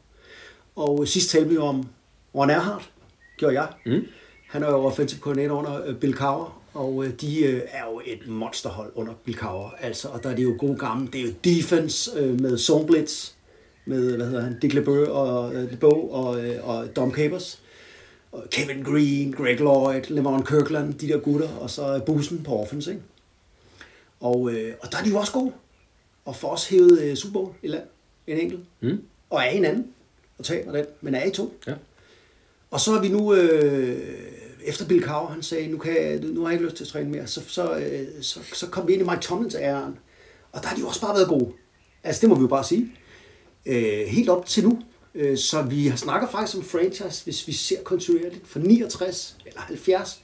[0.76, 1.88] Og øh, sidst talte vi om
[2.36, 2.90] Ron Erhardt,
[3.38, 3.68] gjorde jeg.
[3.86, 4.06] Mm.
[4.48, 8.02] Han er jo offensive coordinator under øh, Bill Cowher, og øh, de øh, er jo
[8.06, 9.70] et monsterhold under Bill Cowher.
[9.80, 12.88] Altså, og der er det jo gode gamle, det er jo defense øh, med zone
[12.88, 13.32] blitz,
[13.86, 17.62] med, hvad hedder han, Dick LeBeau og, øh, LeBeau og, øh, og Dom Capers.
[18.52, 23.04] Kevin Green, Greg Lloyd, Lemon Kirkland, de der gutter, og så bussen på offense, ikke?
[24.20, 25.52] Og, øh, og der er de jo også gode.
[26.26, 27.84] Og for os hævet øh, Super Bowl i land,
[28.28, 28.62] en enkelt.
[28.80, 29.04] Mm.
[29.30, 29.88] Og er en anden,
[30.38, 31.54] og taber den, men er i to.
[31.68, 31.74] Ja.
[32.72, 34.20] Og så er vi nu, øh,
[34.66, 36.88] efter Bill Cowher, han sagde, nu, kan jeg, nu har jeg ikke lyst til at
[36.88, 39.98] træne mere, så, så, øh, så, så kom vi ind i Mike Tomlins æren.
[40.52, 41.52] Og der har de jo også bare været gode.
[42.04, 42.92] Altså, det må vi jo bare sige.
[43.66, 44.82] Øh, helt op til nu.
[45.20, 49.62] Øh, så vi har snakker faktisk om franchise, hvis vi ser kontinuerligt, fra 69 eller
[49.62, 50.22] 70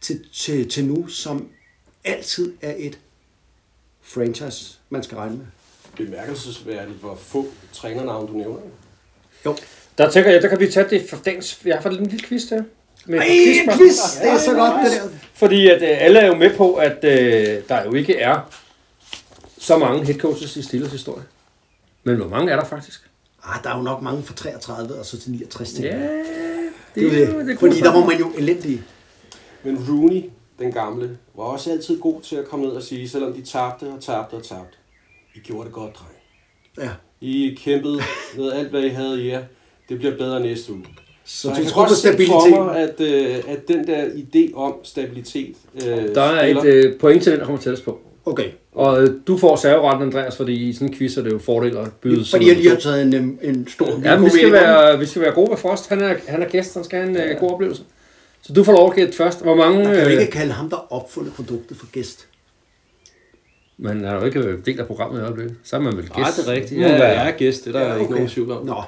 [0.00, 1.48] til, til, til nu, som
[2.04, 2.98] altid er et
[4.02, 5.46] franchise, man skal regne med.
[5.96, 8.60] Bemærkelsesværdigt, hvor få trænernavn du nævner.
[9.44, 9.56] Jo.
[9.98, 11.60] Der tænker jeg, der kan vi tage det for dagens...
[11.64, 12.62] Jeg har fået en lille quiz der.
[13.06, 13.96] Med Ej, en quiz!
[14.22, 15.18] Det er så godt, det der.
[15.34, 18.40] Fordi at øh, alle er jo med på, at øh, der jo ikke er
[19.58, 21.24] så mange head coaches i Steelers historie.
[22.04, 23.07] Men hvor mange er der faktisk?
[23.44, 25.84] Ah, der er jo nok mange fra 33 og så til 69 til.
[25.84, 26.22] Ja, det,
[26.94, 27.58] det er jo det.
[27.58, 28.82] Fordi der var man jo elendig.
[29.64, 30.22] Men Rooney,
[30.58, 33.84] den gamle, var også altid god til at komme ned og sige, selvom de tabte
[33.84, 34.76] og tabte og tabte.
[35.34, 36.12] I gjorde det godt, dreng.
[36.78, 36.90] Ja.
[37.20, 38.00] I kæmpede
[38.36, 39.42] med alt, hvad I havde i jer.
[39.88, 40.84] Det bliver bedre næste uge.
[41.24, 42.28] Så, Så du tror på stabilitet.
[42.32, 45.80] for mig, at, øh, at den der idé om stabilitet øh,
[46.14, 46.62] Der er spiller.
[46.62, 48.00] et øh, point til den, der kommer tættest på.
[48.28, 48.50] Okay.
[48.72, 51.76] Og øh, du får serveretten, Andreas, fordi i sådan en quiz er det jo fordel
[51.76, 55.06] at byde Fordi jeg lige har taget en, en, stor Ja, vi skal, være, vi
[55.06, 55.88] skal være gode ved Frost.
[55.88, 57.32] Han er, han er gæst, han skal have en ja.
[57.32, 57.82] god oplevelse.
[58.42, 59.42] Så du får lov at gætte først.
[59.42, 59.84] Hvor mange...
[59.84, 62.26] Man kan jo Øh, ikke kalde ham, der opfundet produktet for gæst.
[63.78, 65.56] men han er jo ikke øh, del af programmet i øjeblikket.
[65.64, 66.18] Så er man vel gæst.
[66.18, 66.80] Nej, det er rigtigt.
[66.80, 68.66] Ja, jeg er gæst, det er der ja, ikke nogen tvivl om.
[68.66, 68.82] Nå.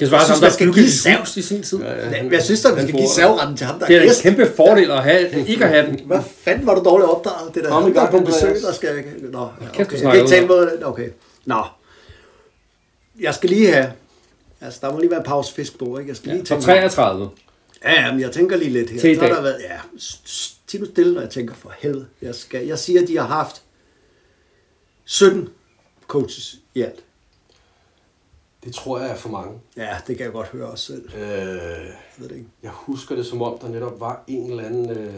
[0.00, 1.78] Det svarer Jeg synes, som man der skal give et sav- hus i sin tid.
[1.78, 2.08] Ja, ja.
[2.10, 4.10] Ja, jeg synes, at vi skal give savretten til ham, der Det er er en
[4.22, 6.00] kæmpe fordel at have, ikke at have den.
[6.06, 7.54] Hvad fanden var du dårligt opdraget?
[7.54, 9.04] Det der, Kom der er gang, på besøg, der skal...
[9.32, 10.00] Nå, ja, Kæft, du okay.
[10.00, 10.82] snakker Jeg kan ikke tale med...
[10.84, 11.08] Okay.
[11.44, 11.64] Nå.
[13.20, 13.92] Jeg skal lige have...
[14.60, 16.08] Altså, der må lige være en pause fiskbord, ikke?
[16.08, 16.64] Jeg skal lige Fra tænke...
[16.64, 17.30] 33.
[17.84, 19.00] Ja, ja, men jeg tænker lige lidt her.
[19.00, 19.28] Til i dag.
[19.30, 19.56] der været...
[19.60, 19.76] Ja,
[20.66, 22.06] sig nu stille, når jeg tænker for helvede.
[22.22, 23.62] Jeg, skal, jeg siger, at de har haft
[25.04, 25.48] 17
[26.08, 26.98] coaches i alt.
[28.64, 29.52] Det tror jeg er for mange.
[29.76, 31.08] Ja, det kan jeg godt høre også selv.
[31.14, 31.78] Øh, Jeg
[32.18, 32.48] ved det ikke.
[32.62, 35.14] jeg husker det som om, der netop var en eller anden, øh,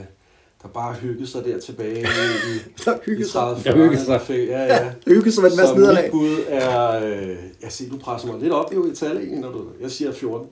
[0.62, 3.32] der bare hyggede sig der tilbage i, i, Der i hygge sig.
[3.32, 4.20] 30 Der hyggede sig.
[4.20, 4.92] Fik, ja, ja.
[5.06, 6.02] Hygge sig med en masse Så nederlag.
[6.02, 7.06] mit bud er...
[7.06, 9.66] Øh, jeg siger, du presser mig lidt op jo i tal egentlig, når du...
[9.80, 10.48] Jeg siger 14.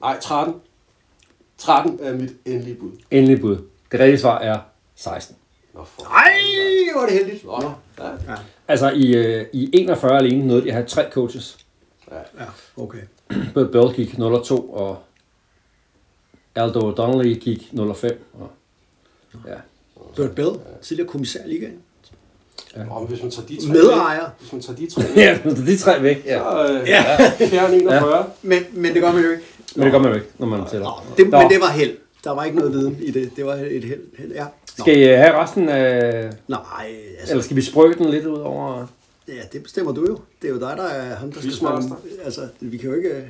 [0.00, 0.54] Nej, 13.
[1.58, 2.90] 13 er mit endelige bud.
[3.10, 3.56] Endelig bud.
[3.92, 4.58] Det rigtige svar er
[4.94, 5.36] 16.
[5.74, 6.32] Nå, for Ej,
[6.92, 7.44] hvor er det heldigt.
[7.44, 8.34] Nå, ja.
[8.68, 11.58] Altså i, øh, i 41 alene nåede de at have tre coaches.
[12.12, 12.44] Ja,
[12.76, 12.98] okay.
[13.54, 14.98] Bert Bell gik 0-2, og
[16.54, 18.12] Aldo Donnelly gik 0-5.
[18.32, 18.50] Og,
[19.46, 19.54] ja.
[20.16, 20.50] Bert Bell,
[20.82, 21.82] tidligere kommissær i ligaen.
[22.90, 24.20] Og hvis man tager de tre Medejer.
[24.20, 26.22] væk, hvis man tager de tre væk, ja, men de tre væk.
[26.26, 26.38] Ja.
[26.38, 27.30] så øh, ja.
[27.46, 28.26] fjern 41.
[28.42, 29.42] Men, men det gør man jo ikke.
[29.76, 31.04] Men det gør man jo ikke, når man tæller.
[31.16, 31.38] Det, Nå.
[31.38, 31.96] men det var held.
[32.24, 33.30] Der var ikke noget viden i det.
[33.36, 34.18] Det var et held.
[34.18, 34.46] held ja.
[34.78, 36.30] Skal I have resten af...
[36.48, 36.60] Nej,
[37.18, 38.86] altså, Eller skal vi sprøge den lidt ud over...
[39.28, 40.18] ja, det bestemmer du jo.
[40.42, 41.66] Det er jo dig, der er ham, der skal.
[42.24, 43.10] Altså, vi kan jo ikke...
[43.10, 43.28] øh-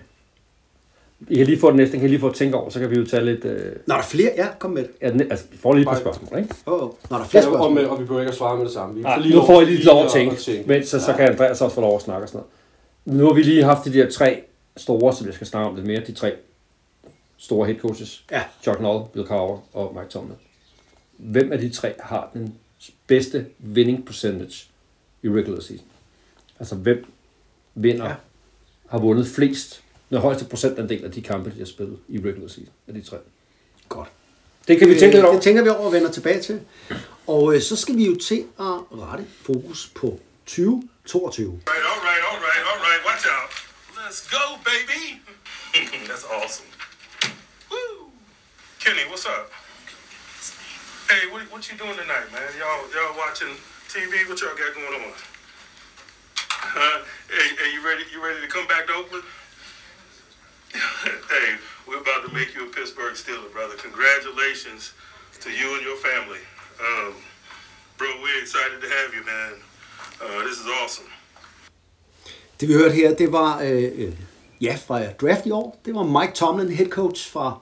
[1.29, 2.81] I kan lige få den næste, den kan I lige få at tænke over, så
[2.81, 3.45] kan vi jo tage lidt...
[3.45, 3.73] Øh...
[3.87, 4.31] Nå, der er flere.
[4.37, 4.91] Ja, kom med det.
[5.03, 6.55] Ja, den, altså, vi får lige et par spørgsmål, ikke?
[6.67, 7.75] Åh, oh, Nå, der er flere Ja, og, spørgsmål.
[7.75, 8.95] med, og vi behøver ikke at svare med det samme.
[8.95, 10.69] Vi Nej, lige nu får I lige lov at tænke, tænke.
[10.69, 12.43] men så, så kan Andreas også få lov at snakke og sådan
[13.07, 13.21] noget.
[13.21, 14.43] Nu har vi lige haft de der tre
[14.77, 16.33] store, som jeg skal snakke om lidt mere, de tre
[17.39, 18.25] store head coaches.
[18.31, 18.43] Ja.
[18.63, 20.37] Chuck Noll, Bill Cowher og Mike Tomlin.
[21.17, 22.55] Hvem af de tre har den
[23.07, 24.67] bedste winning percentage
[25.23, 25.87] i regular season?
[26.59, 27.07] Altså, hvem
[27.75, 28.15] vinder, ja.
[28.89, 32.73] Har vundet flest, den højeste procentandel af de kampe, de har spillet i regular season
[32.89, 33.17] af de tre?
[33.89, 34.09] Godt.
[34.69, 35.35] Det kan vi tænke lidt over.
[35.35, 36.61] Det tænker vi over og vender tilbage til.
[37.27, 41.47] Og øh, så skal vi jo til at rette fokus på 2022.
[41.47, 43.01] All right, all right, all right, all right.
[43.09, 43.51] Watch out.
[44.01, 45.03] Let's go, baby.
[46.09, 46.69] That's awesome.
[47.71, 48.11] Woo.
[48.83, 49.47] Kenny, what's up?
[51.11, 52.49] Hey, what, what you doing tonight, man?
[52.61, 53.55] Y'all, y'all watching
[53.88, 54.29] TV?
[54.29, 55.12] What y'all got going on?
[56.77, 57.05] Huh?
[57.31, 58.05] Hey, hey, you ready?
[58.12, 59.24] You ready to come back to Oakland?
[61.33, 63.77] hey, we're about to make you a Pittsburgh Steeler, brother.
[63.81, 64.92] Congratulations
[65.40, 66.42] to you and your family.
[66.88, 67.14] Um,
[67.96, 69.53] bro, we're excited to have you, man.
[70.20, 71.09] Uh, this is awesome.
[72.61, 74.12] Det vi hørte her, det var øh, øh,
[74.61, 75.81] ja, fra draft i år.
[75.85, 77.59] Det var Mike Tomlin, head coach fra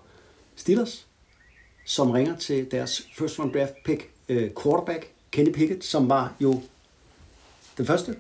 [0.56, 1.06] Steelers,
[1.84, 6.62] som ringer til deres first round draft pick øh, quarterback, Kenny Pickett, som var jo
[7.78, 8.16] den første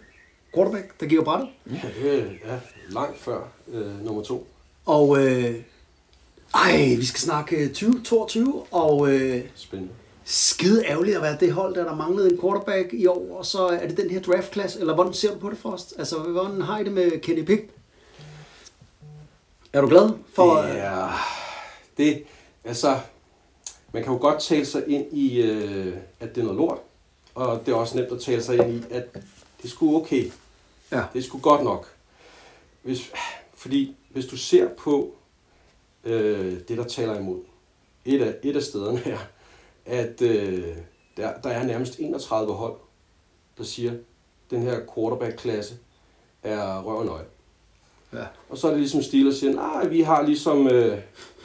[0.54, 1.48] quarterback, der gik brættet.
[1.70, 4.46] Ja, det ja, langt før øh, nummer to.
[4.86, 5.54] Og øh,
[6.54, 9.92] ej, vi skal snakke øh, 2022, og øh, Spændende.
[10.24, 13.66] skide ærgerligt at være det hold, der, der manglede en quarterback i år, og så
[13.66, 15.94] er det den her draftklasse, eller hvordan ser du på det, Frost?
[15.98, 17.70] Altså, hvordan har I det med Kenny Pickett?
[19.72, 20.62] Er du glad for...
[20.62, 21.06] Ja,
[21.96, 22.22] det,
[22.64, 22.98] altså,
[23.92, 26.78] man kan jo godt tale sig ind i, øh, at det er noget lort,
[27.36, 29.04] og det er også nemt at tale sig ind i, at
[29.62, 30.30] det sgu okay.
[30.92, 31.04] Ja.
[31.12, 31.94] Det sgu godt nok.
[32.82, 33.12] Hvis,
[33.54, 35.14] fordi hvis du ser på
[36.04, 37.40] øh, det, der taler imod,
[38.04, 39.18] et af, et af stederne er,
[39.86, 40.76] at øh,
[41.16, 42.76] der, der er nærmest 31 hold,
[43.58, 43.98] der siger, at
[44.50, 45.74] den her quarterback-klasse
[46.42, 47.20] er røv og
[48.12, 48.24] Ja.
[48.48, 50.98] og så er det ligesom Steelers siger, nej, vi har ligesom øh,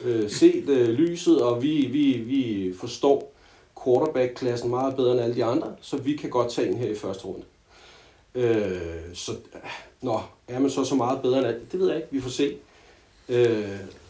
[0.04, 3.31] øh, set øh, lyset, og vi, vi, vi forstår
[3.84, 6.94] quarterback-klassen meget bedre end alle de andre, så vi kan godt tage en her i
[6.94, 7.44] første runde.
[8.34, 8.80] Øh,
[9.14, 9.32] så,
[10.00, 11.72] nå, er man så så meget bedre end alt?
[11.72, 12.56] Det ved jeg ikke, vi får se.
[13.28, 13.66] Øh,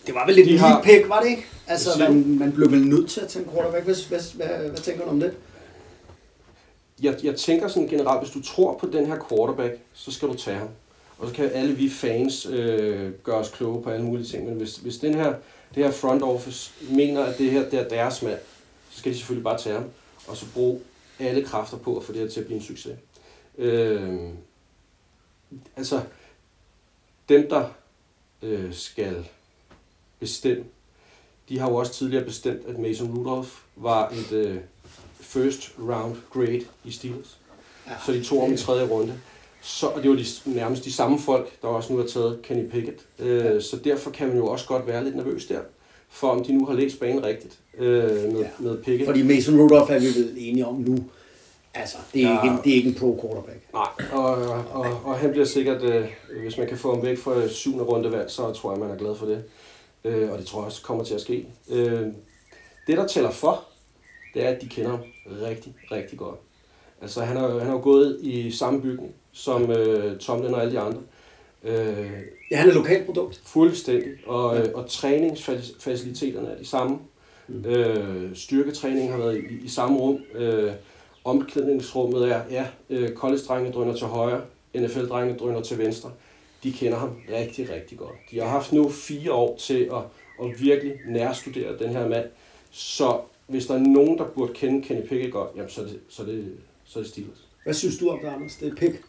[0.06, 1.46] Det var vel lidt De en har- pick, var det ikke?
[1.66, 3.84] Altså, man, man blev vel nødt til at tage en quarterback.
[3.84, 5.34] Hvad, hvad, hvad, hvad tænker du om det?
[7.02, 10.34] jeg, jeg tænker sådan generelt, hvis du tror på den her quarterback, så skal du
[10.34, 10.68] tage ham.
[11.18, 14.44] Og så kan alle vi fans øh, gøre os kloge på alle mulige ting.
[14.48, 15.34] Men hvis, hvis den her,
[15.74, 18.38] det her front office mener, at det her det er deres mand,
[18.92, 19.90] så skal de selvfølgelig bare tage ham.
[20.26, 20.80] Og så bruge
[21.18, 22.98] alle kræfter på at få det her til at blive en succes.
[23.58, 24.28] Øh,
[25.76, 26.02] altså,
[27.28, 27.68] dem der
[28.42, 29.28] øh, skal
[30.20, 30.64] bestemme,
[31.48, 34.58] de har jo også tidligere bestemt, at Mason Rudolph var et øh,
[35.20, 37.38] first round grade i Steelers.
[37.86, 39.20] Ja, så de tog om i tredje runde.
[39.62, 42.70] Så, og det var de, nærmest de samme folk, der også nu har taget Kenny
[42.70, 43.06] Pickett.
[43.18, 43.60] Øh, ja.
[43.60, 45.60] Så derfor kan man jo også godt være lidt nervøs der,
[46.08, 48.48] for om de nu har læst banen rigtigt øh, med, ja.
[48.58, 49.06] med Pickett.
[49.08, 50.98] Fordi Mason Rudolph er vi vel enige om nu.
[51.74, 52.42] Altså, det er, Ja.
[52.42, 53.58] ikke, en, det er ikke en pro quarterback.
[53.72, 54.34] Nej, og,
[54.72, 56.04] og, og han bliver sikkert, øh,
[56.42, 59.14] hvis man kan få ham væk fra syvende rundevalg, så tror jeg, man er glad
[59.16, 59.44] for det.
[60.04, 61.46] Øh, og det tror jeg også kommer til at ske.
[61.70, 62.00] Øh,
[62.86, 63.64] det, der tæller for,
[64.34, 65.00] det er, at de kender ham
[65.42, 66.38] rigtig, rigtig godt.
[67.02, 70.78] Altså, han har, han har gået i samme bygning som øh, Tomlin og alle de
[70.80, 71.00] andre.
[71.64, 72.10] Øh,
[72.50, 73.40] Ja, han er lokalprodukt.
[73.44, 74.10] Fuldstændig.
[74.26, 74.72] Og, ja.
[74.74, 76.98] og træningsfaciliteterne er de samme.
[77.52, 77.70] Mm.
[77.70, 80.20] Øh, styrketræning har været i, i samme rum.
[80.34, 80.72] Øh,
[81.24, 84.40] omklædningsrummet er, ja, øh, college-drengene drøner til højre,
[84.76, 86.10] NFL-drengene drøner til venstre.
[86.62, 88.16] De kender ham rigtig, rigtig godt.
[88.30, 90.02] De har haft nu fire år til at,
[90.42, 92.26] at virkelig nærstudere den her mand.
[92.70, 96.00] Så hvis der er nogen, der burde kende Kenny Pickett godt, jamen, så er det,
[96.08, 96.52] så er det,
[96.84, 97.48] så er det Steelers.
[97.64, 98.56] Hvad synes du om det, Anders?
[98.56, 99.02] Det er pick.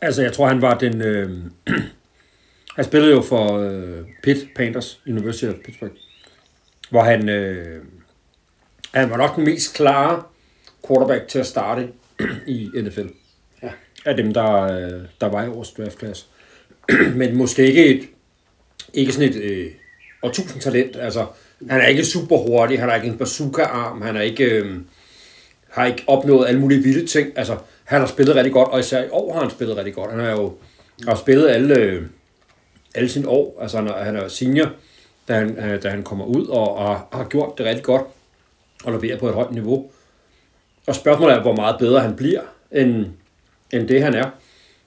[0.00, 1.02] Altså, jeg tror, han var den...
[1.02, 1.30] Øh,
[2.76, 5.92] han spillede jo for øh, Pitt Panthers, University of Pittsburgh,
[6.92, 7.82] hvor han, øh,
[8.94, 10.22] han var nok den mest klare
[10.86, 11.88] quarterback til at starte
[12.46, 13.06] i NFL.
[13.62, 13.70] Ja.
[14.04, 14.66] Af dem, der,
[15.20, 16.24] der var i årets draftklasse.
[17.20, 18.08] Men måske ikke et,
[18.94, 19.70] ikke sådan et øh,
[20.22, 20.96] årtusind talent.
[20.96, 21.26] Altså,
[21.70, 24.80] han er ikke super hurtig, han har ikke en bazooka-arm, han er ikke, øh,
[25.68, 27.38] har ikke opnået alle mulige vilde ting.
[27.38, 30.10] Altså, han har spillet rigtig godt, og især i år har han spillet rigtig godt.
[30.10, 30.54] Han har jo
[31.08, 32.02] har spillet alle, øh,
[32.94, 33.58] alle sine år.
[33.62, 34.72] Altså, han er, han er senior,
[35.28, 38.02] da han, øh, da han kommer ud, og, og har gjort det rigtig godt.
[38.84, 39.90] og leverer på et højt niveau.
[40.86, 42.40] Og spørgsmålet er, hvor meget bedre han bliver,
[42.72, 43.06] end,
[43.72, 44.30] end det han er.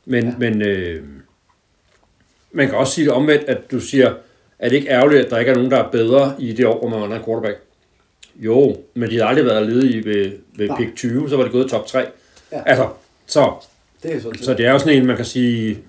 [0.05, 0.33] Men, ja.
[0.37, 1.03] men øh,
[2.51, 4.13] man kan også sige det omvendt, at du siger,
[4.59, 6.79] er det ikke ærgerligt, at der ikke er nogen, der er bedre i det år,
[6.79, 7.61] hvor man er en quarterback?
[8.35, 10.77] Jo, men de har aldrig været ledige ved, ved Nej.
[10.77, 12.05] pick 20, så var det gået top 3.
[12.51, 12.61] Ja.
[12.65, 12.89] Altså,
[13.25, 13.53] så,
[14.03, 15.79] Det er sådan så det er jo sådan en, man kan sige,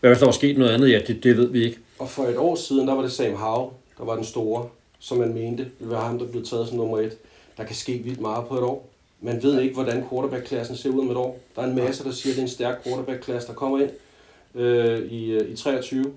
[0.00, 0.90] hvad hvis der var sket noget andet?
[0.90, 1.78] Ja, det, det ved vi ikke.
[2.04, 5.18] Og for et år siden, der var det Sam Howe, der var den store, som
[5.18, 7.18] man mente ville være ham, der blev taget som nummer et.
[7.56, 8.88] Der kan ske vildt meget på et år.
[9.20, 11.38] Man ved ikke, hvordan quarterback-klassen ser ud om et år.
[11.56, 13.90] Der er en masse, der siger, at det er en stærk quarterback-klasse, der kommer ind
[14.54, 16.12] øh, i, øh, i 23.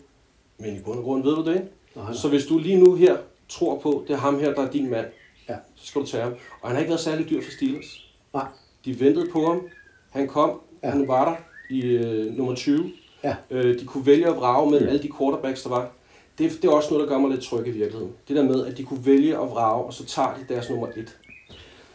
[0.57, 1.67] Men i bund og grund ved du det ikke.
[1.95, 3.17] Nej, Så hvis du lige nu her
[3.49, 5.05] tror på, det er ham her, der er din mand,
[5.49, 5.55] Ja.
[5.75, 6.33] så skal du tage ham.
[6.61, 8.05] Og han har ikke været særlig dyr for Steelers.
[8.33, 8.45] Nej.
[8.85, 9.61] De ventede på ham.
[10.09, 10.61] Han kom.
[10.83, 10.89] Ja.
[10.89, 11.35] Han var der
[11.75, 12.91] i øh, nummer 20.
[13.23, 13.35] Ja.
[13.49, 15.91] Øh, de kunne vælge at vrage mellem alle de quarterbacks, der var.
[16.37, 18.13] Det, det er også noget, der gør mig lidt tryg i virkeligheden.
[18.27, 20.87] Det der med, at de kunne vælge at vrage, og så tager de deres nummer
[20.87, 21.17] 1.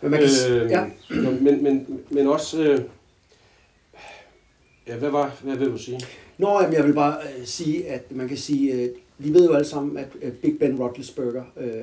[0.01, 0.85] Men man kan, øh, ja.
[1.41, 2.63] men, men, men også...
[2.63, 2.81] Øh,
[4.87, 6.01] ja, hvad, var, hvad vil du sige?
[6.39, 9.55] Nå, jamen, jeg vil bare øh, sige, at man kan sige, øh, vi ved jo
[9.55, 11.83] alle sammen, at øh, Big Ben Roethlisberger øh,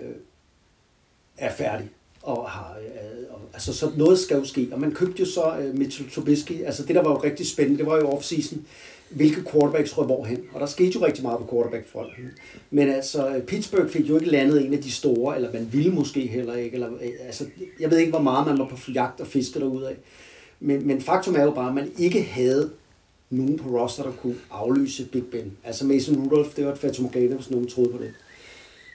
[1.37, 1.89] er færdig.
[2.21, 4.69] Og har, øh, og, altså, så noget skal jo ske.
[4.71, 6.63] Og man købte jo så øh, Mitchell Trubisky.
[6.65, 8.57] Altså, det, der var jo rigtig spændende, det var jo off-season,
[9.09, 10.43] hvilke quarterbacks røg hvorhen.
[10.53, 12.31] Og der skete jo rigtig meget på quarterback-fronten.
[12.71, 16.27] Men altså, Pittsburgh fik jo ikke landet en af de store, eller man ville måske
[16.27, 16.73] heller ikke.
[16.73, 17.45] Eller, øh, altså,
[17.79, 19.95] jeg ved ikke, hvor meget man var på jagt og fiske derudad.
[20.59, 22.71] Men, men faktum er jo bare, at man ikke havde
[23.29, 25.57] nogen på roster, der kunne aflyse Big Ben.
[25.63, 28.13] Altså Mason Rudolph, det var et fatamorgana, hvis nogen troede på det.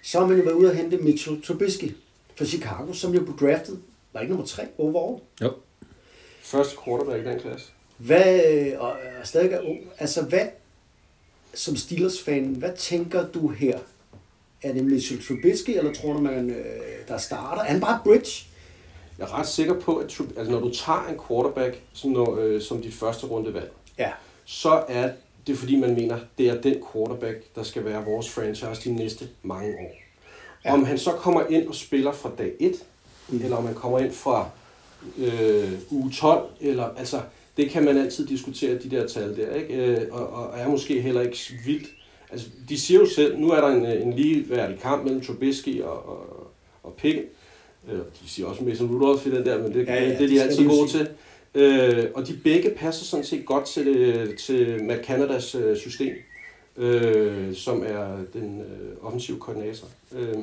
[0.02, 1.90] Så har man jo været ude og hente Mitchell Trubisky
[2.36, 3.78] fra Chicago, som jo blev draftet,
[4.12, 5.22] var ikke nummer 3 overall.
[5.42, 5.52] Jo.
[6.40, 7.66] Første quarterback i den klasse.
[7.96, 10.46] Hvad, og er stadig er ung, altså hvad,
[11.54, 13.78] som Steelers-fan, hvad tænker du her?
[14.62, 16.64] Er det Mitchell Trubisky, eller tror du, man, øh,
[17.08, 17.62] der starter?
[17.62, 18.46] Er han bare bridge?
[19.18, 22.62] Jeg er ret sikker på, at altså, når du tager en quarterback som, når, øh,
[22.62, 24.10] som dit første rundevalg, Ja.
[24.44, 25.10] så er
[25.46, 29.28] det fordi, man mener, det er den quarterback, der skal være vores franchise de næste
[29.42, 29.92] mange år.
[30.64, 30.72] Ja.
[30.72, 32.72] Om han så kommer ind og spiller fra dag 1,
[33.28, 33.40] mm.
[33.44, 34.48] eller om han kommer ind fra
[35.18, 37.20] øh, uge 12, eller altså,
[37.56, 39.74] det kan man altid diskutere, de der tal der, ikke?
[39.74, 41.88] Øh, og, og er måske heller ikke vildt.
[42.32, 46.08] Altså, de siger jo selv, nu er der en, en ligeværdig kamp mellem Trubisky og,
[46.08, 46.50] og,
[46.82, 47.28] og Pickett.
[47.92, 50.14] Øh, de siger også Mason Rudolph i den der, men det, Ja, ja, ja, det
[50.14, 51.04] er det de altid gode sige.
[51.04, 51.08] til.
[51.62, 56.14] Øh, og de begge passer sådan set godt til, det, til Matt Canadas øh, system,
[56.76, 59.88] øh, som er den øh, offensive koordinator.
[60.12, 60.34] Øh,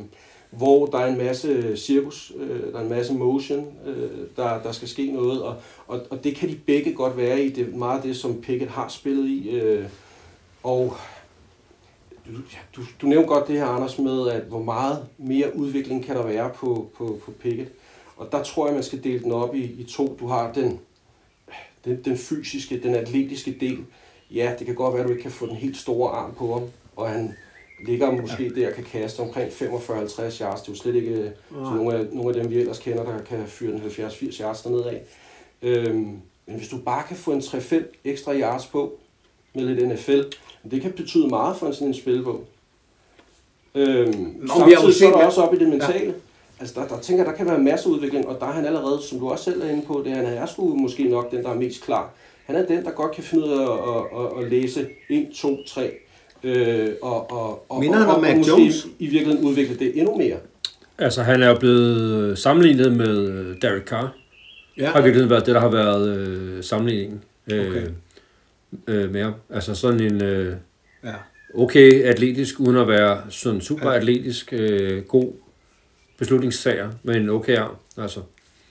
[0.52, 4.72] hvor der er en masse cirkus, øh, der er en masse motion, øh, der, der
[4.72, 5.56] skal ske noget, og,
[5.88, 7.50] og, og det kan de begge godt være i.
[7.50, 9.50] Det er meget det, som Pickett har spillet i.
[9.50, 9.86] Øh,
[10.64, 10.96] og
[12.28, 12.32] du,
[12.76, 16.26] du, du nævnte godt det her, Anders, med, at hvor meget mere udvikling kan der
[16.26, 17.72] være på, på, på Pickett.
[18.18, 20.18] Og der tror jeg, man skal dele den op i, i to.
[20.20, 20.80] Du har den,
[21.86, 23.86] den, den fysiske, den atletiske del.
[24.32, 26.54] Ja, det kan godt være, at du ikke kan få den helt store arm på
[26.54, 27.36] ham, og han
[27.86, 28.62] ligger måske ja.
[28.62, 30.38] der kan kaste omkring 45-50 yards.
[30.38, 33.04] Det er jo slet ikke øh, så nogle, af, nogle af dem, vi ellers kender,
[33.04, 35.02] der kan fyre den 70-80 yards dernede af.
[35.62, 39.00] Øhm, men hvis du bare kan få en 3-5 ekstra yards på
[39.54, 40.22] med lidt NFL,
[40.72, 42.44] det kan betyde meget for en sådan en spilbog.
[43.76, 46.06] Øhm, jo samtidig så er der også op i det mentale.
[46.06, 46.12] Ja.
[46.60, 49.02] Altså der, der tænker der kan være masser af udvikling, og der er han allerede,
[49.04, 51.44] som du også selv er inde på, det er, han er sgu måske nok den,
[51.44, 52.10] der er mest klar.
[52.46, 55.30] Han er den, der godt kan finde ud af at, at, at, at læse 1,
[55.36, 55.92] 2, 3,
[56.44, 58.88] øh, og, og, og, Minder han og, om og, Mac Jones?
[59.00, 60.38] i virkeligheden udvikle det endnu mere.
[60.98, 64.14] Altså, han er jo blevet sammenlignet med øh, Derek Carr.
[64.78, 64.92] Ja.
[64.92, 67.88] Har virkelig været det, der har været øh, sammenligningen øh, Okay.
[68.88, 69.34] øh, med ham.
[69.50, 70.56] Altså sådan en øh,
[71.04, 71.14] ja.
[71.54, 75.34] okay atletisk, uden at være sådan super atletisk, øh, god
[76.18, 77.76] beslutningssager, med en okay arm.
[77.98, 78.20] Altså,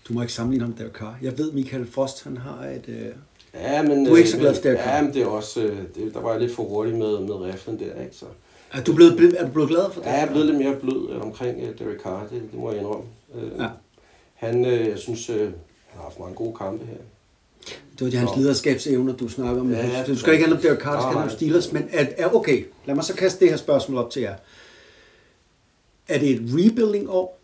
[0.08, 1.18] Du må ikke sammenligne ham med Derek Carr.
[1.22, 2.84] Jeg ved, Michael Frost, han har et...
[2.88, 3.06] Øh,
[3.54, 5.78] Ja, men, Du er ikke så øh, glad for Ja, men det er også, øh,
[5.94, 8.16] det, der var jeg lidt for hurtig med, med riflen der, ikke?
[8.16, 8.24] Så.
[8.72, 10.06] er, du blevet, er du blevet glad for det?
[10.08, 12.70] Ja, jeg er blevet lidt mere blød øh, omkring øh, Derek Carr, det, det må
[12.70, 13.04] jeg indrømme.
[13.34, 13.66] Øh, Ja.
[14.34, 15.52] Han, øh, jeg synes, øh, han
[15.94, 16.94] har haft mange gode kampe her.
[17.98, 19.72] Det var de hans lederskabsevner, du snakker om.
[19.72, 21.36] Ja, Ja, du skal ikke handle om Derek Carr, det skal handle om.
[21.38, 21.72] Steelers.
[21.72, 24.34] Men er, er, okay, lad mig så kaste det her spørgsmål op til jer.
[26.08, 27.40] Er det et rebuilding-år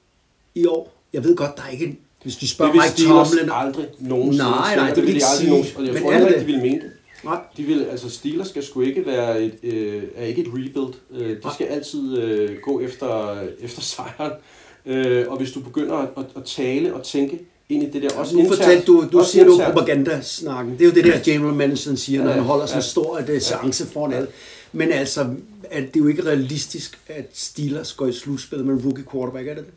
[0.55, 0.93] i år?
[1.13, 1.99] Jeg ved godt, der er ikke en...
[2.23, 3.51] Hvis de spørger Det Steelers Tomlin...
[3.53, 5.51] aldrig nogensinde Nej, nej, og det vil de aldrig sige.
[5.51, 6.91] nogensinde- Og jeg Men tror det ikke, de vil mene det.
[7.25, 7.39] Nej.
[7.57, 10.95] De vil, altså Steelers skal sgu ikke være et, øh, er ikke et rebuild.
[11.15, 14.33] Øh, de skal altid øh, gå efter, efter sejren.
[14.87, 17.39] Øh, og hvis du begynder at, at, at tale og tænke
[17.69, 19.75] ind i det der, også Nu internt, fortalte du, du også siger du internt.
[19.75, 20.73] propagandasnakken.
[20.73, 22.89] Det er jo det der, General Manager siger, når Ja, han holder sådan en ja.
[22.89, 24.29] stor at, chance foran alle.
[24.73, 25.21] Men altså,
[25.71, 29.49] at det er jo ikke realistisk, at Steelers går i slutspil med en rookie quarterback,
[29.49, 29.73] er det det?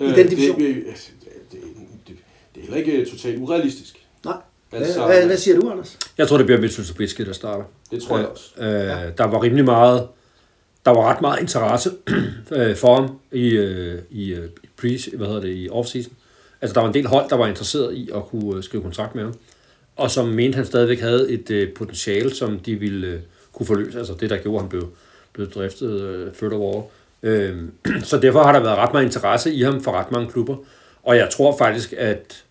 [0.00, 0.60] I den division?
[0.60, 0.84] Det, det,
[1.52, 1.60] det,
[2.08, 2.16] det,
[2.54, 4.06] det er heller ikke totalt urealistisk.
[4.24, 4.34] Nej.
[4.70, 5.98] Hvad, Altså- hvad, hvad siger du, Anders?
[6.18, 7.64] Jeg tror, det bliver Mitchell Trubisky, der starter.
[7.90, 8.50] Det tror jeg også.
[8.60, 8.66] Øh,
[9.18, 10.08] Der var rimelig meget,
[10.84, 11.90] der var ret meget interesse
[12.52, 16.12] øh, for ham i, øh, i, øh, pre, hvad hedder det, i offseason.
[16.60, 19.14] Altså, der var en del hold, der var interesseret i at kunne øh, skrive kontrakt
[19.14, 19.34] med ham.
[19.96, 23.20] Og som mente, han stadigvæk havde et øh, potentiale, som de ville øh,
[23.52, 23.98] kunne forløse.
[23.98, 24.88] Altså det, der gjorde, at han blev,
[25.32, 26.86] blev driftet øh, third overall.
[27.22, 27.56] Øh,
[28.04, 30.56] så derfor har der været ret meget interesse i ham for ret mange klubber.
[31.02, 32.44] Og jeg tror faktisk, at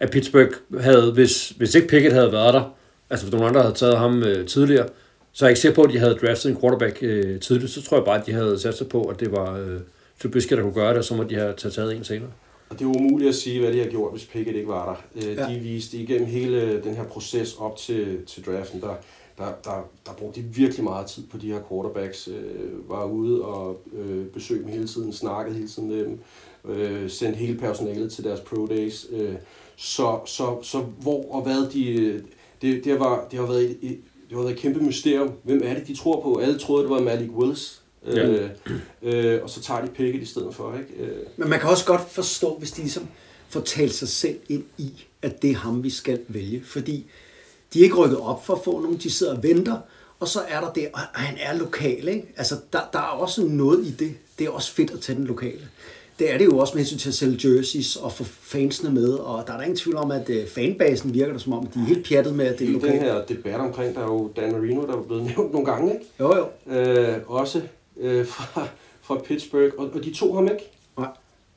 [0.00, 2.74] at Pittsburgh havde, hvis, hvis ikke Pickett havde været der,
[3.10, 4.88] altså hvis nogen andre havde taget ham øh, tidligere,
[5.32, 7.72] så er jeg ikke sikker på, at de havde draftet en quarterback øh, tidligt.
[7.72, 9.80] Så tror jeg bare, at de havde sat sig på, at det var øh,
[10.22, 12.30] Trubisky, der kunne gøre det, og så må de have taget, taget en senere.
[12.70, 15.28] Og det er umuligt at sige, hvad de har gjort, hvis Pickett ikke var der.
[15.30, 15.54] Øh, Ja.
[15.54, 18.94] De viste igennem hele den her proces op til, til draften, der,
[19.40, 22.28] der, der, der brugte de virkelig meget tid på de her quarterbacks.
[22.28, 26.18] Øh, var ude og øh, besøgte dem hele tiden, snakkede hele tiden med dem,
[26.64, 29.06] øh, sendte hele personalet til deres pro days.
[29.10, 29.34] Øh,
[29.76, 31.92] så, så, så hvor og hvad de...
[31.92, 32.22] øh,
[32.62, 35.30] Det, det, har, det har været et, et, det har været et kæmpe mysterium.
[35.42, 36.36] Hvem er det, de tror på?
[36.36, 37.82] Alle troede, det var Malik Willis.
[38.06, 38.28] Ja.
[38.28, 38.50] Øh,
[39.02, 41.04] øh, og så tager de Pickett i stedet for, ikke?
[41.04, 43.08] Øh, Men man kan også godt forstå, hvis de ligesom
[43.48, 46.62] får talt sig selv ind i, at det er ham, vi skal vælge.
[46.64, 47.06] Fordi
[47.74, 49.78] de er ikke rykket op for at få nogen, de sidder og venter,
[50.20, 52.34] og så er der det, og han er lokal, ikke?
[52.36, 54.14] Altså, der, der er også noget i det.
[54.38, 55.68] Det er også fedt at tage den lokale.
[56.18, 59.12] Det er det jo også med hensyn til at sælge jerseys og få fansene med,
[59.12, 61.78] og der er der ingen tvivl om, at øh, fanbasen virker det som om, de
[61.78, 63.02] er helt pjattet med, at det er den lokalt.
[63.02, 66.06] her debat omkring, der er jo Dan Marino, der er blevet nævnt nogle gange, ikke?
[66.20, 66.74] Jo, jo.
[66.74, 67.62] Øh, også
[68.00, 68.66] øh, fra,
[69.02, 70.70] fra Pittsburgh, og, og de tog ham ikke.
[70.98, 71.08] Nej.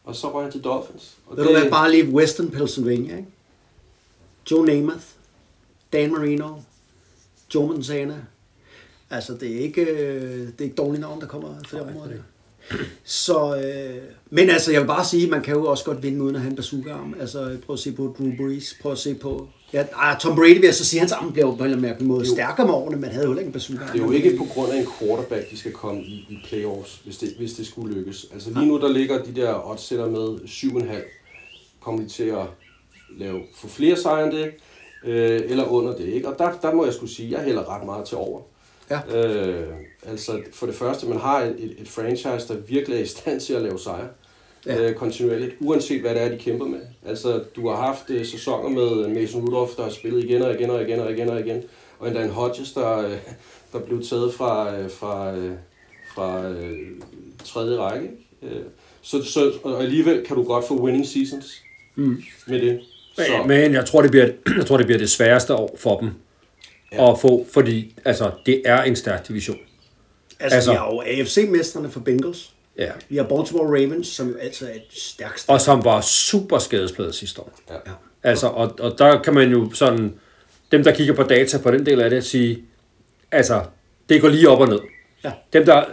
[0.03, 1.11] Og så røg han til Dolphins.
[1.28, 3.28] Og Ved du hvad, bare lige Western Pennsylvania, ikke?
[4.51, 5.03] Joe Namath,
[5.93, 6.49] Dan Marino,
[7.55, 8.15] Joe Montana.
[9.09, 12.23] Altså, det er ikke, øh, det er ikke dårlige navn, der kommer fra det område.
[13.03, 16.35] Så, øh, men altså, jeg vil bare sige, man kan jo også godt vinde uden
[16.35, 17.15] at have en bazooka-arm.
[17.19, 19.47] Altså, prøv at se på Drew Brees, prøv at se på...
[19.73, 21.89] Ja, ah, Tom Brady vil jeg så sige, hans arm bliver jo på en eller
[21.89, 24.37] anden måde stærkere med årene, men havde jo ikke en bazooka Det er jo ikke
[24.37, 27.67] på grund af en quarterback, de skal komme i, i playoffs, hvis det, hvis det
[27.67, 28.25] skulle lykkes.
[28.33, 30.93] Altså lige nu, der ligger de der oddsætter med 7,5.
[31.79, 32.45] Kommer de til at
[33.17, 34.51] lave få flere sejre end det,
[35.04, 36.28] øh, eller under det, ikke?
[36.28, 38.41] Og der, der må jeg skulle sige, jeg hælder ret meget til over.
[38.89, 39.18] Ja.
[39.18, 39.68] Øh,
[40.08, 43.54] altså for det første, man har et, et, franchise, der virkelig er i stand til
[43.54, 44.08] at lave sejre.
[44.66, 44.89] Ja.
[44.89, 46.82] Øh, kontinuerligt, uanset hvad det er, de kæmper med.
[47.06, 50.70] Altså, du har haft øh, sæsoner med Mason Rudolph, der har spillet igen og igen
[50.70, 51.64] og igen og igen og igen.
[51.99, 53.18] Og endda en Hodges, der, øh,
[53.74, 55.51] der blev taget fra, øh, fra, øh,
[56.16, 56.78] fra øh,
[57.43, 58.10] tredje række.
[58.41, 58.62] Øh,
[59.01, 61.64] så, så, og alligevel kan du godt få winning seasons
[61.95, 62.24] mm.
[62.47, 62.82] med det.
[63.16, 65.99] Så, Men, men jeg tror, det bliver, jeg tror, det bliver det sværeste år for
[65.99, 66.09] dem
[66.91, 67.11] ja.
[67.11, 69.57] at få, fordi altså, det er en stærk division.
[70.39, 72.49] Altså, Altså- vi har jo AFC-mesterne for Bengals.
[72.78, 72.89] Ja.
[73.09, 77.16] Vi har Baltimore Ravens, som jo altid er et stærkt Og som var super skadespladet
[77.16, 77.59] sidste år.
[77.70, 77.76] Ja.
[78.24, 80.14] Altså, og, og der kan man jo sådan,
[80.72, 82.59] dem der kigger på data på den del af det, sige,
[83.32, 83.61] altså,
[84.09, 84.80] det går lige op og ned.
[85.24, 85.32] Ja.
[85.53, 85.84] Dem der,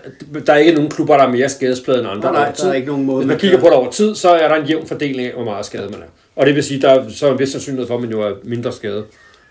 [0.47, 2.33] der er ikke nogen klubber, der er mere skadespladet end andre.
[2.33, 4.31] Nej, nej, der er ikke nogen måde, Hvis man kigger på det over tid, så
[4.31, 6.07] er der en jævn fordeling af, hvor meget skade man er.
[6.41, 8.35] Og det vil sige, der er så en vis sandsynlighed for, at man jo er
[8.45, 9.05] mindre skadet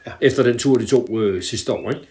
[0.08, 0.12] ja.
[0.22, 1.90] efter den tur, de to øh, sidste år.
[1.90, 2.02] Ikke?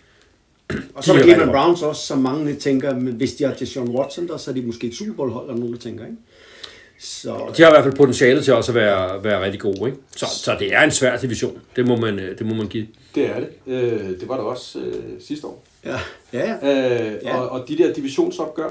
[0.95, 3.89] Og så er der Cleveland Browns også, som mange tænker, men hvis de har Deshaun
[3.89, 6.17] Watson der, så er de måske et Super Bowl hold, eller nogen, der tænker, ikke?
[7.01, 9.87] Så, De har i hvert fald potentiale til også at være, være rigtig gode.
[9.87, 9.99] Ikke?
[10.17, 11.61] Så, så det er en svær division.
[11.77, 12.87] Det må man, øh, det må man give.
[13.15, 13.49] det er det.
[13.67, 15.65] Øh, det var det også øh, sidste år.
[15.85, 15.99] ja,
[16.33, 17.15] ja, ja.
[17.15, 17.37] Øh, ja.
[17.37, 18.71] og, og de der divisionsopgør,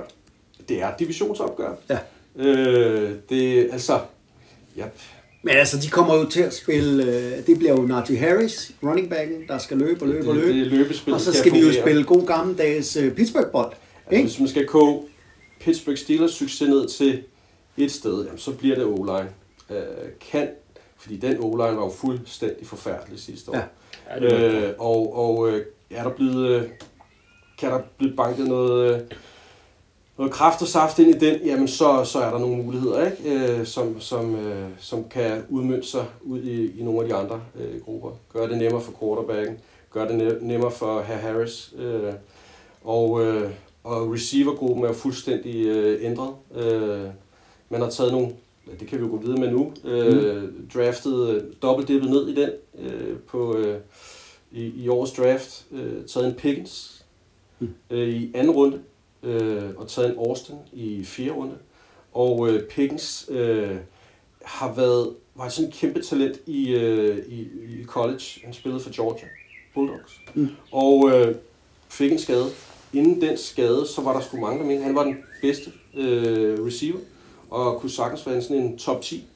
[0.70, 1.72] det er divisionsopgør.
[1.90, 1.98] ja.
[2.38, 4.00] Øh, det, altså,
[4.78, 4.86] ja,
[5.48, 9.10] Men altså, de kommer jo til at spille, øh, det bliver jo Najee Harris, running
[9.10, 10.60] backen, der skal løbe og løbe og Det- løbe.
[10.60, 13.66] det løbespillet, og så skal skal vi jo spille god gammeldags øh, Pittsburgh-bold.
[13.72, 14.24] altså, Ikke?
[14.24, 15.04] hvis man skal koge
[15.60, 17.24] Pittsburgh Steelers succes ned til
[17.78, 19.30] et sted, jamen, så bliver det O-line.
[19.70, 19.84] Øh,
[20.32, 20.48] kan,
[20.98, 23.56] fordi den O-line var jo fuldstændig forfærdelig sidste år.
[23.56, 23.64] Ja.
[24.16, 24.34] Ja, det
[24.64, 26.64] øh, og og øh, er der blevet, øh,
[27.60, 29.00] kan der blive banket noget, øh,
[30.18, 33.58] noget kraft og saft ind i den, jamen så, så er der nogle muligheder, ikke?
[33.60, 37.42] Øh, som, som, øh, som kan udmønte sig ud i, i nogle af de andre
[37.60, 38.10] øh, grupper.
[38.34, 39.58] Gør det nemmere for quarterbacken,
[39.92, 41.74] gør det ne- nemmere for herr Harris.
[41.78, 42.14] Øh,
[42.84, 43.52] og, øh,
[43.84, 46.34] og receivergruppen er fuldstændig øh, ændret.
[46.56, 47.06] Øh,
[47.70, 48.30] man har taget nogle,
[48.80, 50.44] det kan vi jo gå videre med nu, øh,
[50.74, 52.50] draftet, øh, dobbeltdippet ned i den
[52.80, 53.80] øh, på, øh,
[54.52, 57.06] i, i årets draft, øh, taget en Pickens
[57.90, 58.80] øh, i anden runde,
[59.28, 61.56] øh, og taget en Austin i fjerde runde.
[62.14, 63.78] Og øh, Pickens øh,
[64.46, 68.24] har været var sådan en kæmpe talent i, øh, i, i college.
[68.44, 69.28] Han spillede for Georgia
[69.74, 70.22] Bulldogs.
[70.34, 70.50] Mm.
[70.72, 71.36] Og øh,
[71.90, 72.46] fik en skade.
[72.94, 76.66] Inden den skade, så var der sgu mange, der mente, han var den bedste øh,
[76.66, 77.00] receiver.
[77.50, 79.28] og kunne sagtens være sådan en top 10.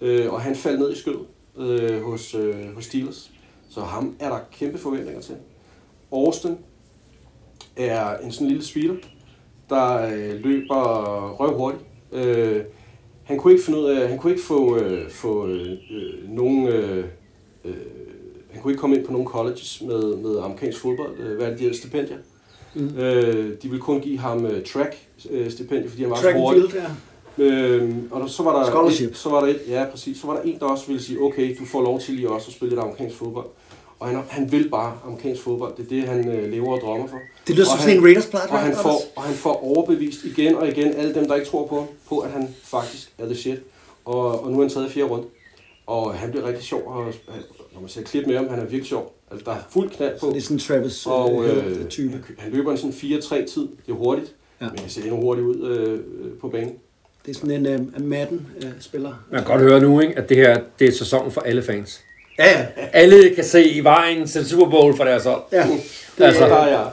[0.00, 1.26] Øh, og han faldt ned i skødet
[1.56, 3.30] øh, hos, øh, hos Steelers.
[3.70, 5.36] Så ham er der kæmpe forventninger til.
[6.12, 6.58] Austin
[7.76, 8.94] er en sådan lille speeder,
[9.70, 11.82] der øh, løber røv hurtigt.
[12.12, 12.62] Øh,
[13.24, 16.68] han kunne ikke finde ud af, han kunne ikke få, øh, få øh, øh, nogen,
[16.68, 17.04] øh,
[17.64, 17.74] øh,
[18.50, 21.18] han kunne ikke komme ind på nogle colleges med, med amerikansk fodbold.
[21.18, 22.16] Øh, hvad er det, de her stipendier?
[22.74, 22.98] Mm.
[22.98, 24.96] Øh, de ville kun give ham øh, track
[25.30, 26.62] øh, stipendier, fordi han var Track så hurtig.
[26.70, 26.90] field, ja.
[27.38, 29.10] Øhm, og der, så var der Scholarship.
[29.10, 31.20] Et, så var der et, ja præcis, så var der en, der også ville sige,
[31.20, 33.46] okay, du får lov til lige også at spille lidt amerikansk fodbold.
[33.98, 37.06] Og han, han vil bare amerikansk fodbold, det er det, han øh, lever og drømmer
[37.06, 37.18] for.
[37.46, 39.64] Det lyder Og som han- sådan en Raiders plade, Og han, får, og han får
[39.64, 43.24] overbevist igen og igen alle dem, der ikke tror på på at han faktisk er
[43.26, 43.58] the shit.
[44.04, 45.26] Og, og nu er han taget i fjerde runde.
[45.86, 47.04] Og han bliver rigtig sjov, og
[47.74, 49.14] når man ser klip med ham, han er virkelig sjov.
[49.30, 50.26] Altså, der er fuld knald på.
[50.30, 52.10] Det er sådan en Travis Og øh, øh, type.
[52.12, 53.62] han, han løber en sådan 4-3 tid.
[53.86, 54.32] Det er hurtigt.
[54.60, 54.66] Ja.
[54.70, 55.98] Men han ser endnu hurtigt ud øh, øh,
[56.40, 56.72] på banen.
[57.26, 57.66] Det er sådan en
[57.96, 59.14] øh, Madden-spiller.
[59.30, 62.00] Man kan godt høre nu, ikke, at det her det er sæsonen for alle fans.
[62.38, 62.66] ja, ja.
[62.92, 65.42] Alle kan se i vejen til Super Bowl for deres hold.
[65.52, 65.66] ja.
[66.18, 66.90] Altså, Der er jeg.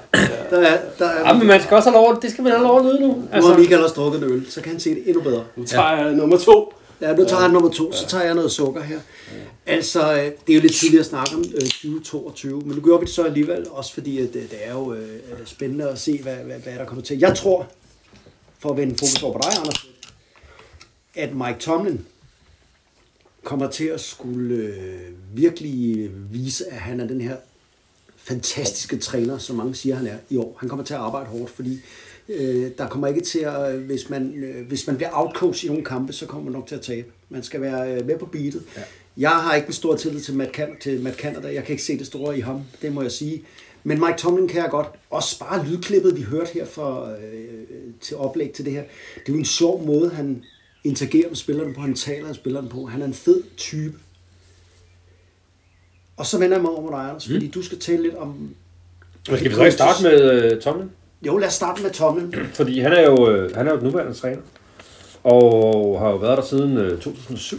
[0.49, 2.63] Der er, der er, ja, men man skal også have lov, det skal man have
[2.63, 3.07] lov at nyde nu.
[3.07, 5.43] nu har Altså, Michael også drukket en øl, så kan han se det endnu bedre.
[5.55, 6.73] Nu tager jeg nummer to.
[7.01, 8.99] Ja, nu tager jeg nummer to, så tager jeg noget sukker her.
[9.65, 12.97] Altså, øh, det er jo lidt tidligt at snakke om øh, 2022, men nu gør
[12.97, 16.19] vi det så alligevel, også fordi at det, det er jo øh, spændende at se,
[16.23, 17.19] hvad, hvad, hvad der kommer til.
[17.19, 17.67] Jeg tror,
[18.59, 19.87] for at vende fokus over på dig, Anders,
[21.15, 22.05] at Mike Tomlin
[23.43, 27.35] kommer til at skulle øh, virkelig vise, at han er den her
[28.23, 30.57] fantastiske træner, som mange siger, han er i år.
[30.59, 31.79] Han kommer til at arbejde hårdt, fordi
[32.29, 35.85] øh, der kommer ikke til at, hvis man, øh, hvis man bliver outcoached i nogle
[35.85, 37.07] kampe, så kommer man nok til at tabe.
[37.29, 38.63] Man skal være øh, med på beatet.
[38.77, 38.81] Ja.
[39.17, 41.53] Jeg har ikke en stor tillid til Matt, Can- til Matt Canada.
[41.53, 43.43] Jeg kan ikke se det store i ham, det må jeg sige.
[43.83, 44.87] Men Mike Tomlin kan jeg godt.
[45.09, 47.43] Også bare lydklippet, vi hørte her for, øh,
[48.01, 48.83] til oplæg til det her.
[49.15, 50.43] Det er jo en sjov måde, han
[50.83, 51.81] interagerer med spillerne på.
[51.81, 52.85] Han taler med spillerne på.
[52.85, 53.93] Han er en fed type.
[56.17, 58.55] Og så vender jeg mig over med dig, Anders, fordi du skal tale lidt om...
[59.25, 60.91] skal vi så ikke starte med uh, Tomlin?
[61.25, 62.35] Jo, lad os starte med Tomlin.
[62.59, 64.41] Fordi han er jo, øh, han er jo den nuværende træner.
[65.23, 67.57] Og har jo været der siden øh, 2007.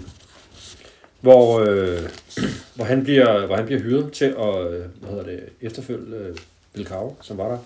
[1.21, 2.01] Hvor, øh,
[2.75, 6.37] hvor, han bliver, hvor han bliver hyret til at øh, hvad hedder det, efterfølge øh,
[6.75, 7.59] Bill Cowher, som var der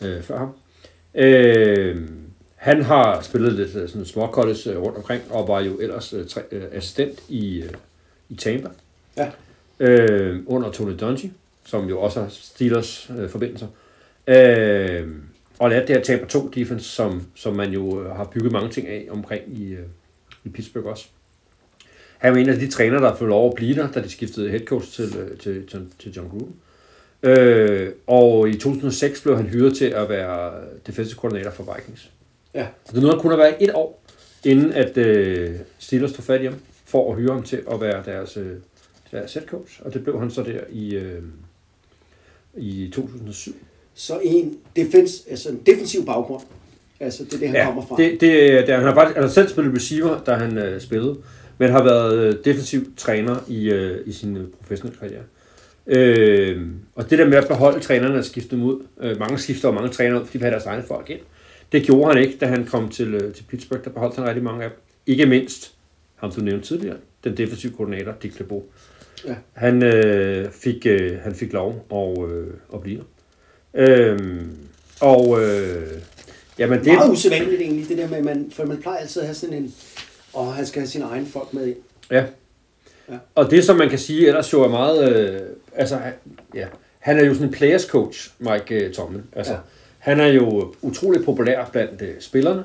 [0.00, 0.52] øh, før ham.
[1.14, 2.08] Øh,
[2.56, 6.12] han har spillet lidt øh, sådan små college øh, rundt omkring, og var jo ellers
[6.12, 7.70] øh, øh, assistent i, øh,
[8.28, 8.68] i Tampa.
[9.16, 9.30] Ja.
[9.80, 11.30] Øh, under Tony Dungy,
[11.64, 13.66] som jo også har Steelers øh, forbindelser.
[14.26, 15.08] Øh,
[15.58, 18.70] og lærte det her Tampa 2 defense, som, som man jo øh, har bygget mange
[18.70, 19.86] ting af omkring i, øh,
[20.44, 21.06] i Pittsburgh også.
[22.18, 24.50] Han var en af de trænere, der fik lov at blive der, da de skiftede
[24.50, 26.54] head coach til, øh, til, til, til John Gruden.
[27.22, 30.52] Øh, og i 2006 blev han hyret til at være
[30.86, 32.10] defensive coordinator for Vikings.
[32.54, 32.66] Ja.
[32.84, 34.02] Så det nåede kun at være et år,
[34.44, 36.54] inden at øh, Steelers tog fat i ham,
[36.84, 38.56] for at hyre ham til at være deres, øh,
[39.12, 39.80] deres head coach.
[39.84, 41.22] Og det blev han så der i, øh,
[42.56, 43.54] i 2007.
[43.94, 46.42] Så en, defens, altså en defensiv baggrund.
[47.00, 47.96] Altså, det er det, han ja, kommer fra.
[47.96, 51.16] Det, det, det, han har faktisk han har selv spillet receiver, da han øh, spillede,
[51.58, 55.22] men har været øh, defensiv træner i, øh, i sin øh, professionelle karriere.
[55.86, 59.68] Øh, og det der med at beholde trænerne og skifte dem ud, øh, mange skifter
[59.68, 61.20] og mange trænere ud, fordi de have deres egne folk ind.
[61.72, 64.44] Det gjorde han ikke, da han kom til, øh, til Pittsburgh, der beholdt han rigtig
[64.44, 64.78] mange af dem.
[65.06, 65.74] Ikke mindst,
[66.14, 68.62] ham du nævnte tidligere, den defensive koordinator, Dick LeBeau.
[69.26, 69.34] Ja.
[69.52, 73.04] Han, øh, fik, øh, han fik lov at, øh, at blive der.
[73.74, 74.18] Øh,
[75.00, 75.82] og øh,
[76.58, 79.22] jamen, Det er meget usædvanligt egentlig, det der med, at man, for man plejer altid
[79.22, 79.74] at have sådan en,
[80.32, 81.76] og han skal have sine egne folk med ind.
[82.10, 82.24] Ja.
[83.10, 83.16] Ja.
[83.34, 85.16] Og det, som man kan sige ellers jo er meget...
[85.16, 85.40] Øh,
[85.74, 85.98] altså,
[86.54, 86.66] ja,
[86.98, 89.22] han er jo sådan en players coach, Mike øh, Tomlin.
[89.32, 89.58] Altså, ja.
[89.98, 92.64] Han er jo utrolig populær blandt øh, spillerne.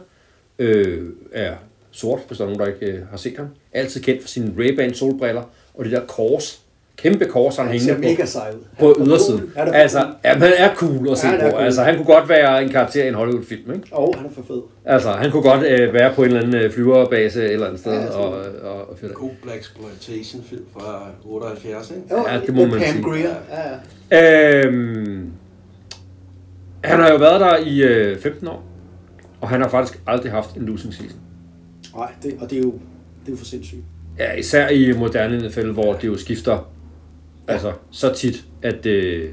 [0.60, 1.55] Øh, er
[1.91, 3.47] sort, hvis der er nogen, der ikke øh, har set ham.
[3.74, 5.43] Altid kendt for sine Ray-Ban solbriller
[5.78, 6.61] og det der kors.
[6.97, 8.63] Kæmpe kors, han Han hænger mega på, sej ud.
[8.80, 9.51] på ydersiden.
[9.57, 10.13] Han er for Altså, cool.
[10.23, 11.49] ja, han er cool at se Ja, han på.
[11.51, 11.63] cool.
[11.63, 13.88] Altså, han kunne godt være en karakter i en Hollywood-film, ikke?
[13.91, 14.61] Og han er for fed.
[14.86, 17.80] Altså, han kunne godt øh, være på en eller anden øh, flyverbase et eller andet
[17.80, 22.01] sted Ja, tror og, og, og, God Black Exploitation film fra 78, ikke?
[22.11, 23.03] Jo, Ja, det må man Pam sige.
[23.03, 23.36] Grier.
[24.11, 24.65] Ja, ja.
[24.65, 25.32] Øhm,
[26.84, 28.63] han har jo været der i øh, 15 år,
[29.41, 31.19] og han har faktisk aldrig haft en losing season.
[31.95, 33.82] Nej, det, og det er jo, det er jo for sindssygt.
[34.20, 36.70] Ja, især i moderne NFL, hvor det jo skifter
[37.47, 39.30] altså, så tit, at, øh,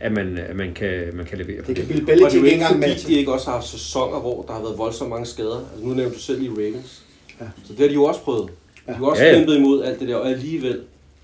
[0.00, 1.94] at, man, at man, kan, man kan levere på Det kan det.
[1.94, 4.20] Bill Og det er Belichick jo ikke fordi, med de ikke også har haft sæsoner,
[4.20, 5.56] hvor der har været voldsomt mange skader.
[5.72, 7.02] Altså, nu nævnte du selv i Ravens.
[7.40, 7.46] Ja.
[7.64, 8.50] Så det har de jo også prøvet.
[8.88, 9.38] De har også Ja, ja.
[9.38, 10.72] kæmpet imod alt det der, og alligevel,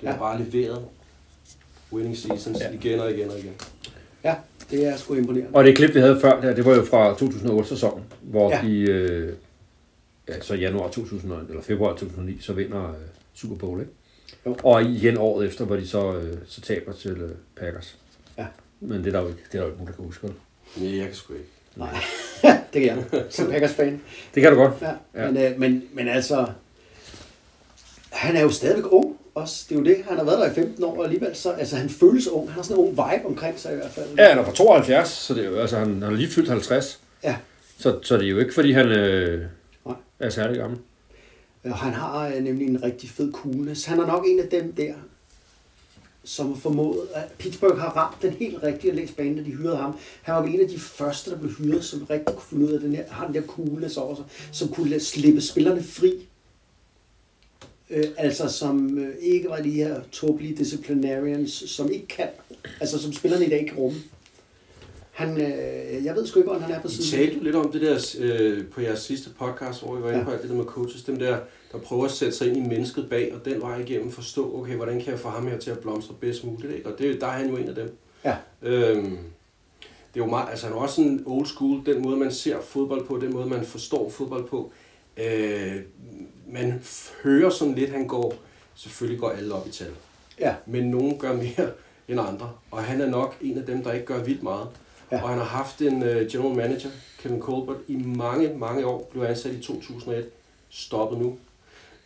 [0.00, 0.18] det har Ja.
[0.18, 0.78] bare leveret
[1.92, 2.66] winning seasons Ja.
[2.80, 3.52] igen og igen og igen.
[4.24, 4.34] Ja,
[4.70, 5.50] det er sgu imponerende.
[5.56, 8.60] Og det klip, vi havde før, der, det var jo fra 2008-sæsonen, hvor ja.
[8.68, 8.80] de...
[8.80, 9.32] Øh,
[10.34, 12.96] ja, så januar 2000, eller februar 2009, så vinder øh,
[13.34, 13.92] Super Bowl, ikke?
[14.46, 14.56] Jo.
[14.62, 17.96] Og igen året efter, hvor de så, øh, så taber til øh, Packers.
[18.38, 18.46] Ja.
[18.80, 20.22] Men det er der jo ikke, det er der jo ikke nogen, der kan huske.
[20.22, 20.32] vel?
[20.76, 21.46] Nej, jeg kan sgu ikke.
[21.76, 21.96] Nej,
[22.72, 23.24] det kan jeg.
[23.30, 24.00] Som Packers-fan.
[24.34, 24.72] Det kan du godt.
[24.80, 24.92] Ja.
[25.14, 25.30] Ja.
[25.30, 26.46] Men, øh, men, men altså,
[28.10, 29.66] han er jo stadigvæk ung også.
[29.68, 29.96] Det er jo det.
[30.08, 31.36] Han har været der i 15 år og alligevel.
[31.36, 32.48] Så, altså, han føles ung.
[32.48, 34.06] Han har sådan en ung vibe omkring sig i hvert fald.
[34.18, 36.48] Ja, han er fra 72, så det er jo, altså, han, han har lige fyldt
[36.48, 37.00] 50.
[37.24, 37.36] Ja.
[37.78, 39.46] Så, så det er jo ikke, fordi han øh
[40.20, 40.78] er særlig gammel.
[41.64, 43.84] Og han har øh, nemlig en rigtig fed coolness.
[43.84, 44.94] Han er nok en af dem der,
[46.24, 49.76] som har formået, at Pittsburgh har ramt den helt rigtige læs bane, da de hyrede
[49.76, 49.98] ham.
[50.22, 52.80] Han var en af de første, der blev hyret, som rigtig kunne finde ud af
[52.80, 56.28] den her, har den der coolness over sig, som kunne slippe spillerne fri.
[57.90, 62.28] Øh, altså som øh, ikke var de her tåbelige disciplinarians, som ikke kan,
[62.80, 63.98] altså som spillerne i dag ikke kan rumme.
[65.10, 67.10] Han, øh, jeg ved sgu ikke, hvordan han er på I siden.
[67.20, 70.18] talte jo lidt om det der øh, på jeres sidste podcast, hvor vi var inde
[70.18, 70.24] Ja.
[70.24, 71.38] på alt det der med coaches, dem der,
[71.72, 74.74] der prøver at sætte sig ind i mennesket bag, og den vej igennem forstå, okay,
[74.76, 76.88] hvordan kan jeg få ham her til at blomstre bedst muligt, ikke?
[76.92, 77.96] og det, der er han jo en af dem.
[78.24, 78.36] Ja.
[78.62, 79.18] Øhm,
[80.14, 82.60] det er jo meget, altså han er også en old school, den måde man ser
[82.60, 84.72] fodbold på, den måde man forstår fodbold på.
[85.16, 85.76] Øh,
[86.52, 86.82] man
[87.22, 88.34] hører sådan lidt, han går,
[88.74, 89.90] selvfølgelig går alle op i tal,
[90.40, 91.70] Ja, men nogen gør mere
[92.08, 94.66] end andre, og han er nok en af dem, der ikke gør vildt meget.
[95.12, 95.22] Ja.
[95.22, 96.90] Og han har haft en uh, general manager,
[97.22, 100.24] Kevin Colbert, i mange, mange år, blev ansat i 2001,
[100.70, 101.38] stoppet nu.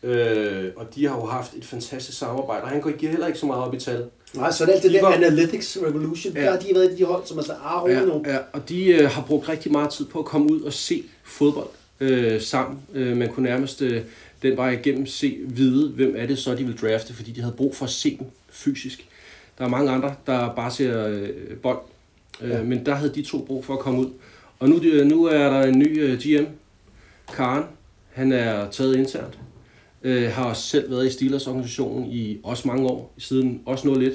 [0.02, 3.38] Øh, og de har jo haft et fantastisk samarbejde, og han går ikke heller ikke
[3.38, 4.04] så meget op i tal.
[4.34, 6.42] Nej, så er det alt det De der var- Analytics Revolution, Ja.
[6.44, 8.22] der har de været de hold, som er så ah, Ja, nu.
[8.26, 11.04] ja, og de øh, har brugt rigtig meget tid på at komme ud og se
[11.24, 11.68] fodbold
[12.00, 12.78] øh, sammen.
[12.94, 14.02] Øh, man kunne nærmest øh,
[14.42, 17.54] den vej igennem se, vide, hvem er det så, de vil drafte, fordi de havde
[17.56, 19.06] brug for at se dem fysisk.
[19.58, 21.28] Der er mange andre, der bare ser øh,
[21.62, 21.78] bold,
[22.40, 22.48] Ja.
[22.48, 22.62] ja.
[22.62, 24.10] men der havde de to brug for at komme ud.
[24.58, 26.44] Og nu, øh, nu er der en ny øh, GM,
[27.34, 27.64] Karen.
[28.12, 29.38] Han er taget internt.
[30.02, 34.02] Øh, har også selv været i Steelers organisationen i også mange år, siden også noget
[34.02, 34.14] lidt.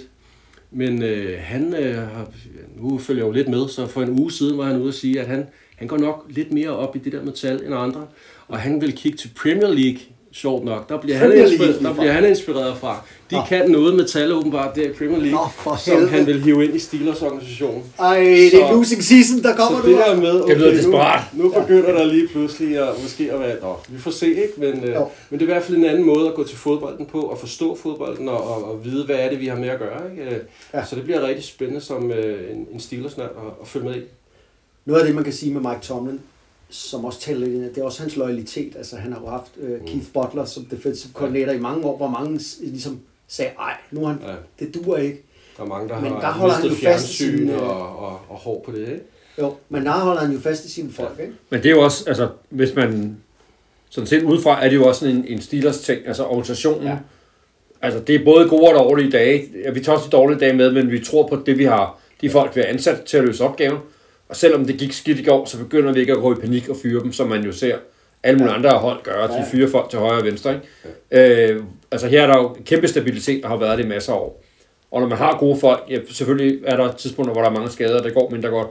[0.72, 2.32] Men øh, han øh, har,
[2.78, 4.94] nu følger jeg jo lidt med, så for en uge siden var han ude at
[4.94, 7.76] sige, at han, han går nok lidt mere op i det der med tal end
[7.76, 8.08] andre.
[8.48, 10.00] Og han vil kigge til Premier League,
[10.32, 10.90] sjovt nok.
[10.90, 13.06] Der bliver, han, inspireret, der bliver han inspireret fra.
[13.32, 13.42] De Nå.
[13.50, 16.12] kan noget med tal åbenbart der i Premier League, Nå, for som helvede.
[16.12, 17.84] han vil hive ind i Steelers organisation.
[18.00, 19.94] Ej, det er losing season, der kommer Så nu.
[19.94, 21.22] det der med, okay, lyder desperat.
[21.34, 24.54] nu, nu begynder der lige pludselig at, måske at være, nå, vi får se, ikke?
[24.58, 24.96] Men, øh,
[25.30, 27.38] men det er i hvert fald en anden måde at gå til fodbolden på, og
[27.38, 30.24] forstå fodbolden, og, og, og vide, hvad er det, vi har med at gøre, ikke?
[30.36, 30.40] Øh,
[30.74, 30.86] Ja.
[30.86, 33.24] Så det bliver rigtig spændende som øh, en, en steelers at,
[33.62, 34.00] at følge med i.
[34.86, 36.20] Noget af det, man kan sige med Mike Tomlin,
[36.70, 38.76] som også tæller det er også hans loyalitet.
[38.78, 39.72] Altså, han har jo haft Mm.
[39.74, 44.06] uh, Keith Butler som defensive coordinator i mange år, hvor mange ligesom sagde, ej, nu
[44.06, 44.66] han, Ja.
[44.66, 45.24] det duer ikke.
[45.58, 47.62] Der er mange, der Men har der holder han jo fast i fjernsyn sin, øh,
[47.64, 49.02] og, og, og hår på det, ikke?
[49.40, 51.34] Jo, men der holder han jo fast i sine folk, ikke?
[51.50, 53.18] Men det er jo også, altså, hvis man
[53.90, 56.84] sådan set udefra, er det jo også sådan en, en Steelers ting, altså organisationen.
[56.84, 56.90] Ja.
[56.90, 56.98] Ja.
[57.82, 59.50] Altså, det er både gode og dårlige dage.
[59.66, 62.00] Ja, vi tager også de dårlige dage med, men vi tror på det, vi har,
[62.22, 63.78] de folk, vi har ansat til at løse opgaven.
[64.30, 66.70] Og selvom det gik skidt i går, så begynder vi ikke at gå i panik
[66.70, 67.78] og fyre dem, som man jo ser
[68.24, 69.28] alle mulige andre hold gøre.
[69.28, 69.44] De Ja.
[69.52, 70.54] fyrer folk til højre og venstre.
[71.12, 71.54] Ikke?
[71.54, 74.18] Øh, altså, her er der jo kæmpe stabilitet, der har været det i masser af
[74.18, 74.44] år.
[74.92, 77.70] Og når man har gode folk, ja, selvfølgelig er der tidspunkter, hvor der er mange
[77.70, 78.68] skader, det går mindre godt.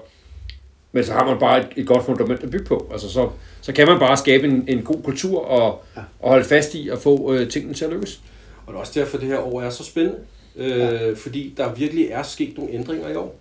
[0.92, 2.88] Men så har man bare et, et godt fundament at bygge på.
[2.92, 3.28] Altså, så,
[3.60, 6.00] så kan man bare skabe en, en god kultur og, ja.
[6.20, 8.20] og holde fast i at få øh, tingene til at lykkes.
[8.66, 10.18] Og det er også derfor, det her år er så spændende.
[10.56, 11.12] Øh, ja.
[11.16, 13.36] Fordi der virkelig er sket nogle ændringer i år.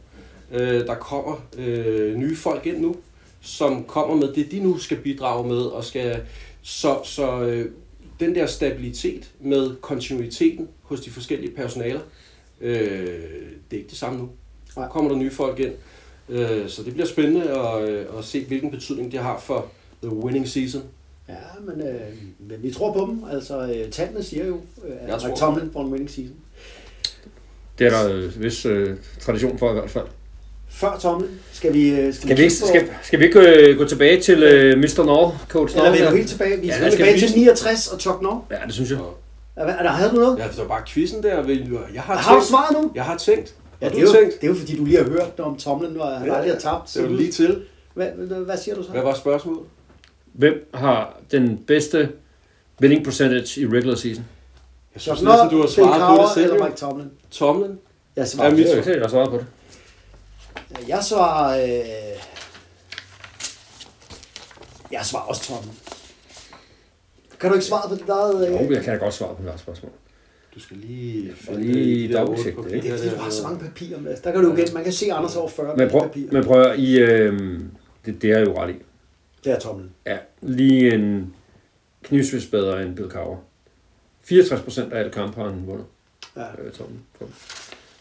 [0.51, 2.95] Øh, der kommer øh, nye folk ind nu,
[3.41, 5.61] som kommer med det, de nu skal bidrage med.
[5.61, 6.21] og skal
[6.61, 7.71] Så, så øh,
[8.19, 12.01] den der stabilitet med kontinuiteten hos de forskellige personaler,
[12.61, 12.77] øh,
[13.71, 14.29] det er ikke det samme nu.
[14.77, 15.73] Nu kommer der nye folk ind.
[16.29, 19.71] Øh, så det bliver spændende at, øh, at se, hvilken betydning det har for
[20.03, 20.83] the winning season.
[21.29, 21.35] Ja,
[21.65, 22.01] men, øh,
[22.39, 23.23] men vi tror på dem.
[23.31, 26.35] Altså, øh, tallene siger jo, øh, at Tomlin får en winning season.
[27.79, 30.07] Det er der øh, vis øh, tradition for i hvert fald.
[30.69, 31.89] Før Tomlin, skal vi...
[31.89, 35.03] øh, Skal vi ikke, skal, skal vi ikke øh, gå tilbage til øh, Mr.
[35.05, 36.01] North, coach Eller North?
[36.01, 36.59] vil du helt tilbage?
[36.61, 38.45] Vi Ja, skal lad os tilbage skal til vi- 69 og Chuck North.
[38.51, 38.99] Ja, det synes jeg.
[39.55, 40.37] Er, er der, havde du noget?
[40.39, 41.41] Ja, det var bare quizzen der.
[41.43, 42.91] Vil- Jeg har, Har du tænkt, svaret nu?
[42.95, 43.53] jeg har tænkt.
[43.81, 44.41] Ja, det, er du jo, tænkt?
[44.41, 46.59] det er jo fordi, du lige har hørt om Tomlin, og han Ja, aldrig har
[46.59, 46.91] tabt.
[46.93, 47.61] Det var lige til.
[47.93, 48.07] Hvad,
[48.45, 48.89] hvad, siger du så?
[48.89, 49.61] Hvad var spørgsmålet?
[50.33, 52.09] Hvem har den bedste
[52.81, 54.25] winning percentage i regular season?
[54.95, 56.51] Jeg synes næsten, du har svaret på det selv.
[56.53, 56.65] eller.
[56.65, 57.07] Mike Tomlin?
[57.31, 57.77] Tomlin?
[58.15, 58.55] Jeg svarer.
[58.55, 59.45] Ja, er jeg har svaret på det.
[60.87, 61.63] Jeg svarer...
[61.63, 62.21] Øh...
[64.91, 65.73] Jeg svarer også Tomlin.
[67.39, 68.47] Kan du ikke svare på dit eget...
[68.47, 68.53] Øh...
[68.53, 69.91] Jo, jeg kan da godt svare på hvert spørgsmål.
[70.55, 71.33] Du skal lige...
[71.45, 72.87] får lige dobbelttjekke det, ikke?
[72.87, 74.17] Det er fordi, du har så mange papirer med.
[74.23, 74.73] Der kan du jo igen...
[74.73, 76.31] Man kan se Anders over 40 Men prøv, papirer.
[76.31, 77.59] men prøv at, I, øh,
[78.05, 78.75] det, det er jo ret i.
[79.43, 79.89] Det er Tomlin.
[80.05, 81.33] Ja, lige en
[82.03, 83.37] knivsvis bedre end Bill Cowher.
[84.31, 85.85] 64% af alle kampe har han vundet.
[86.35, 86.41] Ja.
[86.61, 86.87] Øh, Tom,
[87.19, 87.29] på.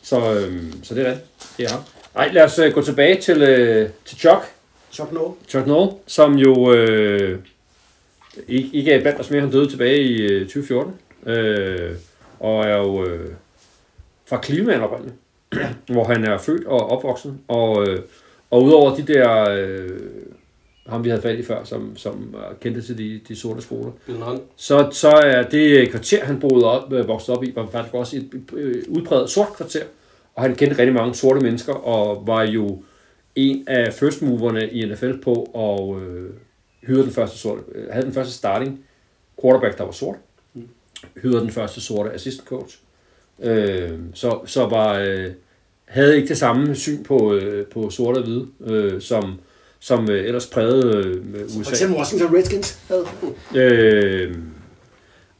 [0.06, 1.20] Så, øhm, så det er det.
[1.56, 1.82] Det er ham.
[2.14, 4.42] Ej, lad os øh, gå tilbage til, øh, til Chuck.
[4.92, 5.34] Chuck Noll.
[5.48, 7.38] Chuck Noll, som jo øh,
[8.48, 9.40] ikke, ikke er blandt os mere.
[9.40, 10.94] Han døde tilbage i øh, 2014.
[11.26, 11.90] Øh,
[12.40, 13.30] og er jo øh,
[14.26, 15.16] fra Cleveland oprindeligt.
[15.94, 17.38] hvor han er født og opvokset.
[17.48, 18.00] Og, øh,
[18.50, 19.50] og udover de der...
[19.50, 20.00] Øh,
[20.88, 23.92] ham vi havde fat i før, som, som er kendte til de, de sorte skoler,
[24.56, 28.16] så, så er det kvarter, han boede op, øh, voksede op i, var faktisk også
[28.16, 29.84] et øh, udpræget sort kvarter.
[30.34, 32.82] Og han kendte rigtig mange sorte mennesker, og var jo
[33.34, 36.30] en af first moverne i NFL på at øh,
[36.86, 38.84] hyre den første sorte, øh, havde den første starting
[39.42, 40.16] quarterback, der var sort.
[41.22, 42.78] Hyre den første sorte assistant coach.
[43.42, 45.30] Øh, så, så var, øh,
[45.84, 49.40] havde ikke det samme syn på, øh, på sorte og hvide, øh, som,
[49.80, 51.62] som øh, ellers prægede øh, USA.
[51.62, 53.04] For eksempel Washington Redskins havde.
[53.54, 54.34] Øh,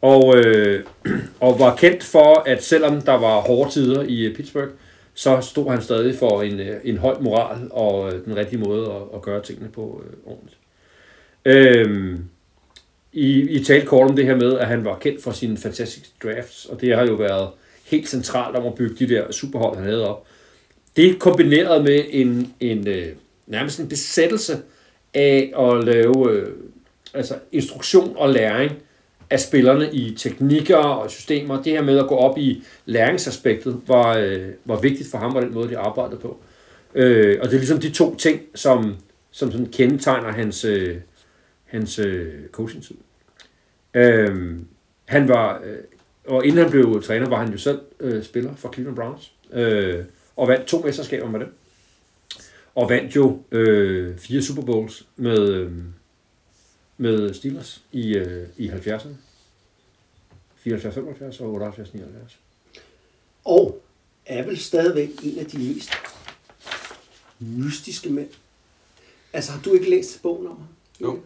[0.01, 0.85] og, øh,
[1.41, 4.71] og var kendt for, at selvom der var hårde tider i øh, Pittsburgh,
[5.15, 8.87] så stod han stadig for en, øh, en høj moral og øh, den rigtige måde
[8.87, 10.59] at, at gøre tingene på øh, ordentligt.
[11.45, 12.19] Øh,
[13.13, 16.09] I, I talte kort om det her med, at han var kendt for sine fantastiske
[16.23, 17.49] drafts, og det har jo været
[17.85, 20.27] helt centralt om at bygge de der superhold, han havde op.
[20.97, 23.07] Det kombineret med en, en øh,
[23.47, 24.63] nærmest en besættelse
[25.15, 26.53] af at lave øh,
[27.15, 28.73] altså instruktion og læring
[29.31, 31.63] af spillerne i teknikker og systemer.
[31.63, 35.43] Det her med at gå op i læringsaspektet var, øh, var vigtigt for ham og
[35.43, 36.39] den måde, de arbejdede på.
[36.95, 38.97] Øh, og det er ligesom de to ting, som,
[39.31, 40.97] som sådan kendetegner hans, øh,
[41.65, 42.97] hans øh, coaching-tid.
[43.95, 44.57] Øh,
[45.05, 45.77] han var, øh,
[46.27, 50.05] og inden han blev træner, var han jo selv øh, spiller for Cleveland Browns, øh,
[50.37, 51.55] og vandt to mesterskaber med dem.
[52.77, 55.73] Og vandt jo øh, fire Super Bowls med, øh,
[56.97, 59.09] med Steelers i, øh, i 70'erne.
[60.57, 62.39] 74, 75 og 78, 79.
[63.45, 63.83] Og
[64.27, 65.91] er vel stadigvæk en af de mest
[67.39, 68.29] mystiske mænd.
[69.33, 70.69] Altså, har du ikke læst bogen om ham?
[71.01, 71.21] Jo.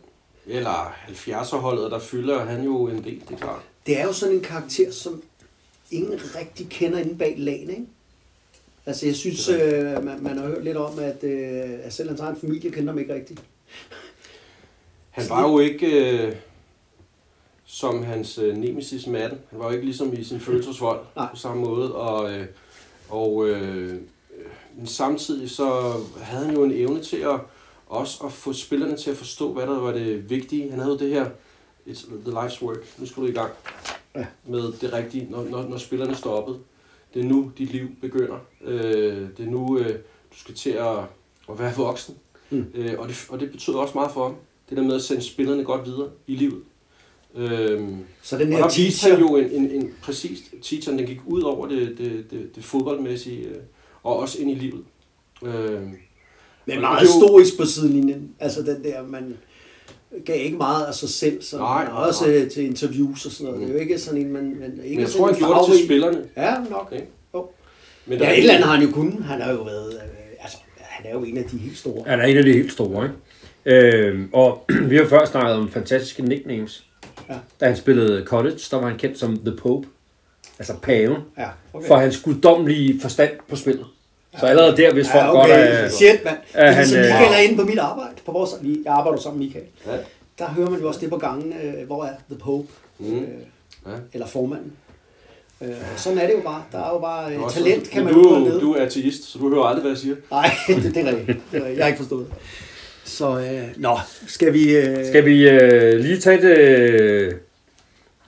[0.47, 3.63] Eller 70'er-holdet, der fylder han jo en del, det er klart.
[3.87, 5.23] Det er jo sådan en karakter, som
[5.91, 7.87] ingen rigtig kender inde bag lagene, ikke?
[8.87, 12.21] Altså, jeg synes, øh, man, man har hørt lidt om, at, øh, at selv hans
[12.21, 13.43] egen familie kender ham ikke rigtigt.
[15.11, 16.35] Han var jo ikke øh,
[17.65, 19.39] som hans øh, nemesis Madden.
[19.51, 21.01] Han var jo ikke ligesom i sin følelsesvold
[21.31, 21.95] på samme måde.
[21.95, 22.47] Og, øh,
[23.09, 23.95] og øh,
[24.85, 27.41] samtidig så havde han jo en evne til at
[27.87, 30.71] også at få spillerne til at forstå, hvad der var det vigtige.
[30.71, 31.27] Han havde jo det her,
[31.87, 32.79] it's the life's work.
[32.99, 33.51] Nu skal du i gang
[34.15, 34.27] Ja.
[34.47, 36.59] med det rigtige, når, når, når spillerne stoppede.
[37.15, 38.39] Det er nu, dit liv begynder.
[38.65, 39.95] Øh, det er nu, øh,
[40.33, 40.97] du skal til at,
[41.51, 42.15] at være voksen.
[42.51, 42.65] Mm.
[42.75, 44.37] Øh, og, det, og det betyder også meget for ham.
[44.71, 46.63] Det der med at sende spillerne godt videre i livet.
[47.35, 51.21] Øhm, Så den og her han teacher, jo en, en, en præcis teacher, den gik
[51.27, 53.57] ud over det, det, det, det fodboldmæssige, øh,
[54.03, 54.85] og også ind i livet.
[55.43, 55.93] Øhm,
[56.67, 58.35] men og meget jo- stoisk på sidelinjen.
[58.39, 59.37] Altså, den der, man
[60.25, 62.35] gav ikke meget af sig selv, så Nej, nej, også nej.
[62.37, 63.61] øh, til interviews og sådan noget.
[63.61, 64.43] Det er jo ikke sådan en, man...
[64.61, 66.25] man ikke men jeg tror, han gjorde det til spillerne.
[66.37, 66.89] Ja, nok.
[66.93, 67.07] Ikke?
[67.35, 67.49] Jo.
[68.07, 69.25] Men Ja, der- et eller andet har han jo kunnet.
[69.25, 69.95] Han har jo været...
[69.95, 70.01] Øh,
[70.41, 72.05] altså, han er jo en af de helt store.
[72.07, 73.17] Han er en af de helt store, ikke?
[74.07, 76.87] Øhm, og vi har før snakket om fantastiske nicknames.
[77.29, 77.35] Ja.
[77.61, 79.89] Da han spillede college, der var han kendt som The Pope.
[80.59, 81.17] Altså paven.
[81.39, 81.87] Ja, Okay.
[81.87, 83.87] For hans guddommelige forstand på spillet.
[84.39, 85.85] Så allerede der, hvis folk ja, godt okay.
[85.85, 85.89] er...
[85.89, 86.37] Shit, mand.
[86.53, 88.11] Det er han, ligesom øh, Michael er inde på mit arbejde.
[88.27, 89.65] På vores, vi- jeg arbejder jo sammen med Michael.
[89.87, 89.93] Ja.
[90.39, 92.69] Der hører man jo også det på gangen, øh, hvor er The Pope,
[92.99, 93.19] Mm.
[93.19, 93.23] øh,
[93.87, 93.91] Ja.
[94.13, 94.73] eller formanden.
[95.63, 96.63] Øh, sådan er det jo bare.
[96.73, 99.25] Der er jo bare øh, talent, kan men man jo du, godt du er ateist,
[99.33, 100.17] så du hører aldrig, hvad jeg siger.
[100.31, 100.51] Nej,
[100.83, 101.39] det, det er rigtigt.
[101.53, 102.35] Jeg har ikke forstået det.
[103.05, 104.77] Så, øh, nå, skal vi...
[104.77, 107.33] Øh, Skal vi øh, lige tage et, øh,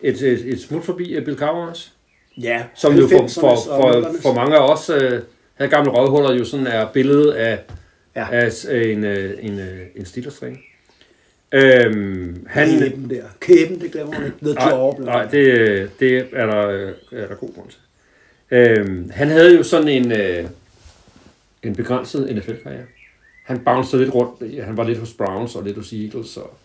[0.01, 1.89] et, et, et smut forbi øh, Bill Cowher også?
[2.37, 4.23] Ja, Som jo for, 90'ernes for, for, 00'ernes.
[4.23, 5.21] for mange af os øh,
[5.63, 7.59] her gamle røvhuller jo sådan er billedet af,
[8.17, 8.27] Ja.
[8.31, 10.57] af en, øh, en, øh, en Steelers-træner.
[11.53, 13.25] Øhm, han, Kæben der.
[13.41, 14.37] Kæben, det glemmer man ikke.
[14.43, 14.93] The Jaw.
[14.99, 17.79] Nej, nej det, det er, der, øh, er der god grund til.
[18.51, 20.45] Øhm, han havde jo sådan en, øh,
[21.63, 22.85] en begrænset NFL-karriere.
[23.45, 24.65] Han bouncede lidt rundt.
[24.65, 26.59] Han var lidt hos Browns og lidt hos Eagles og,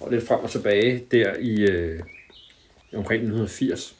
[0.00, 2.00] og lidt frem og tilbage der i øh,
[2.94, 3.94] omkring 1980.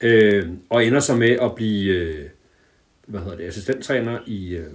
[0.00, 2.28] Øh, og ender så med at blive øh,
[3.12, 4.66] hvad hedder det, assistenttræner i, øh,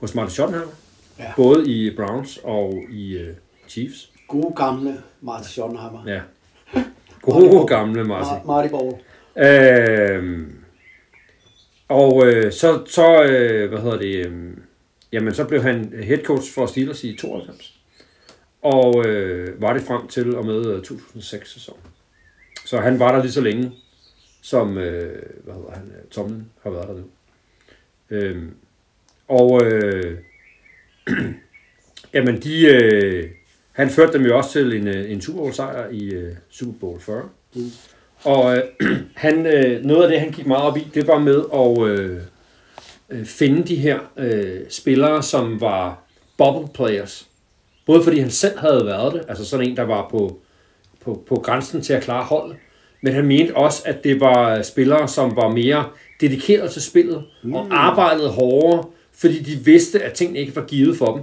[0.00, 0.72] hos Martin Schottenheimer.
[1.18, 1.32] Ja.
[1.36, 3.34] Både i Browns og i øh,
[3.68, 4.10] Chiefs.
[4.28, 6.02] Gode gamle Martin Schottenheimer.
[6.06, 6.20] Ja.
[7.22, 8.32] Gode gamle Martin.
[8.32, 8.94] Mar- Marty Ball.
[10.16, 10.54] Øhm,
[11.88, 14.56] og øh, så, så øh, hvad hedder det, øh,
[15.12, 17.78] jamen så blev han head coach for Steelers i 92.
[18.62, 21.76] og øh, var det frem til og med øh, 2006 sæson.
[22.66, 23.72] Så han var der lige så længe,
[24.42, 27.04] som øh, hvad hedder han, øh, Tomlin har været der nu.
[28.12, 28.54] Øhm,
[29.28, 30.18] og øh,
[32.14, 33.30] jamen de, øh,
[33.72, 36.78] han førte dem jo også til en, øh, en Super Bowl sejr i øh, Super
[36.80, 37.28] Bowl 40.
[37.54, 37.70] Mm.
[38.24, 38.62] Og øh,
[39.14, 42.18] han, øh, noget af det, han gik meget op i, det var med at øh,
[43.10, 46.02] øh, finde de her øh, spillere, som var
[46.38, 47.28] bubble players.
[47.86, 50.38] Både fordi han selv havde været det, altså sådan en, der var på,
[51.04, 52.56] på, på grænsen til at klare holdet,
[53.00, 55.84] men han mente også, at det var spillere, som var mere
[56.22, 57.54] dedikeret til spillet mm.
[57.54, 61.22] og arbejdede hårdere, fordi de vidste, at tingene ikke var givet for dem.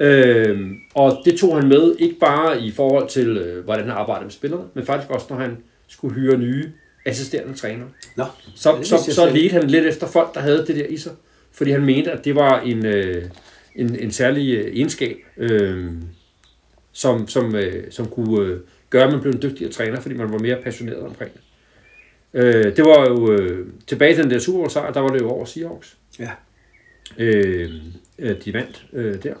[0.00, 4.24] Øhm, og det tog han med, ikke bare i forhold til, øh, hvordan han arbejdede
[4.24, 5.56] med spillerne, men faktisk også, når han
[5.88, 6.72] skulle hyre nye
[7.06, 7.88] assisterende trænere.
[8.16, 8.24] Nå,
[8.54, 10.96] Så, det så, så slet ledte han lidt efter folk, der havde det der i
[10.96, 11.12] sig.
[11.52, 13.24] Fordi han mente, at det var en, øh,
[13.76, 15.90] en, en særlig øh, egenskab, øh,
[16.92, 18.60] som, som, øh, som kunne øh,
[18.90, 21.40] gøre, at man blev en dygtigere træner, fordi man var mere passioneret omkring det.
[22.34, 25.20] Øh, det var jo øh, tilbage til den der Super Bowl sejr, der var det
[25.20, 25.96] jo over Seahawks.
[26.18, 26.30] Ja.
[27.18, 27.70] Øh,
[28.44, 29.34] de vandt øh, der.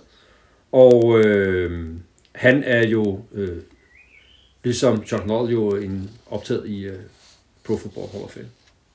[0.72, 1.88] Og øh,
[2.32, 3.58] han er jo, øh,
[4.64, 6.98] ligesom Chuck Noll, jo en optaget i øh,
[7.64, 8.48] Pro Football Hall of Fame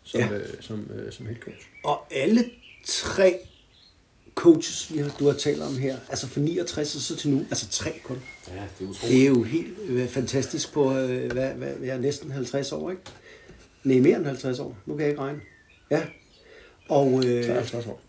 [0.07, 0.33] som, ja.
[0.33, 1.67] øh, som, øh, som head coach.
[1.83, 2.45] Og alle
[2.85, 3.39] tre
[4.35, 7.39] coaches, vi har, du har talt om her, altså fra 69 og så til nu,
[7.39, 8.21] altså tre kun.
[8.47, 9.01] Ja, det er utroligt.
[9.01, 12.91] Det er jo helt øh, fantastisk på, øh, hvad, hvad, jeg er næsten 50 år,
[12.91, 13.01] ikke?
[13.88, 14.77] Nej, mere end 50 år.
[14.85, 15.39] Nu kan jeg ikke regne.
[15.91, 16.01] Ja.
[16.89, 18.01] Og, øh, 53 år.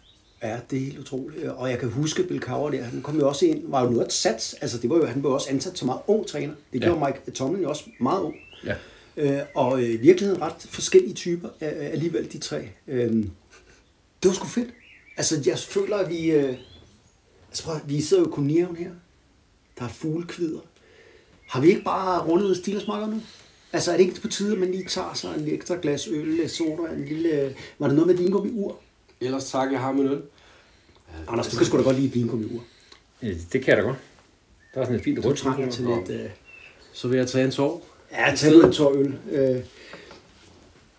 [0.43, 1.45] Ja, det er helt utroligt.
[1.45, 4.13] Og jeg kan huske Bill Cowher der, han kom jo også ind, var jo noget
[4.13, 4.55] sats.
[4.61, 6.55] Altså det var jo, han blev også ansat som meget ung træner.
[6.73, 7.07] Det gjorde Ja.
[7.07, 8.35] Mike Tomlin jo også meget ung.
[8.65, 8.75] Ja.
[9.17, 12.69] Øh, og øh, i virkeligheden ret forskellige typer af alligevel de tre.
[12.89, 13.13] Øh,
[14.23, 14.69] det var sgu fedt.
[15.17, 16.31] Altså jeg føler, at vi...
[16.31, 16.57] Øh,
[17.49, 18.91] altså prøv, vi sidder jo i kolonihaven her.
[19.79, 20.61] Der er fuglekvider.
[21.47, 23.21] Har vi ikke bare rundet Steelersmarker nu?
[23.73, 26.27] Altså er det ikke på tide, at man lige tager sig en ekstra glas øl,
[26.27, 27.55] lidt soda, en lille...
[27.79, 28.77] Var det noget med vingummi ur?
[29.21, 30.23] Ellers tak, jeg har min øl.
[31.29, 32.61] Anders, du kan sgu da godt lide vingummi ur.
[33.23, 33.97] Øh, Det kan jeg da godt.
[34.75, 35.39] Der er sådan et fint Du rødt.
[35.39, 36.21] trænger til lidt...
[36.21, 36.31] Øh,
[36.93, 37.87] Så vil jeg tage en tår.
[38.13, 39.19] ja, tag en tår øl.
[39.31, 39.61] Øh,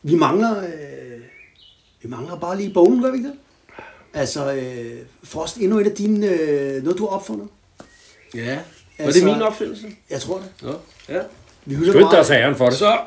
[0.04, 0.64] vi mangler...
[0.64, 1.22] Øh,
[2.02, 3.38] vi mangler bare lige bogen, gør vi ikke det?
[4.14, 6.28] Altså, øh, Frost, endnu et af dine...
[6.28, 7.48] Øh, noget, du har opfundet.
[8.36, 8.56] Ja.
[9.00, 9.88] Var Altså- det min opfindelse?
[10.10, 10.52] Jeg tror det.
[11.10, 11.16] Ja.
[11.16, 11.24] ja.
[11.70, 12.74] Vi hylder Skynd dig at tage æren for det.
[12.74, 13.00] Så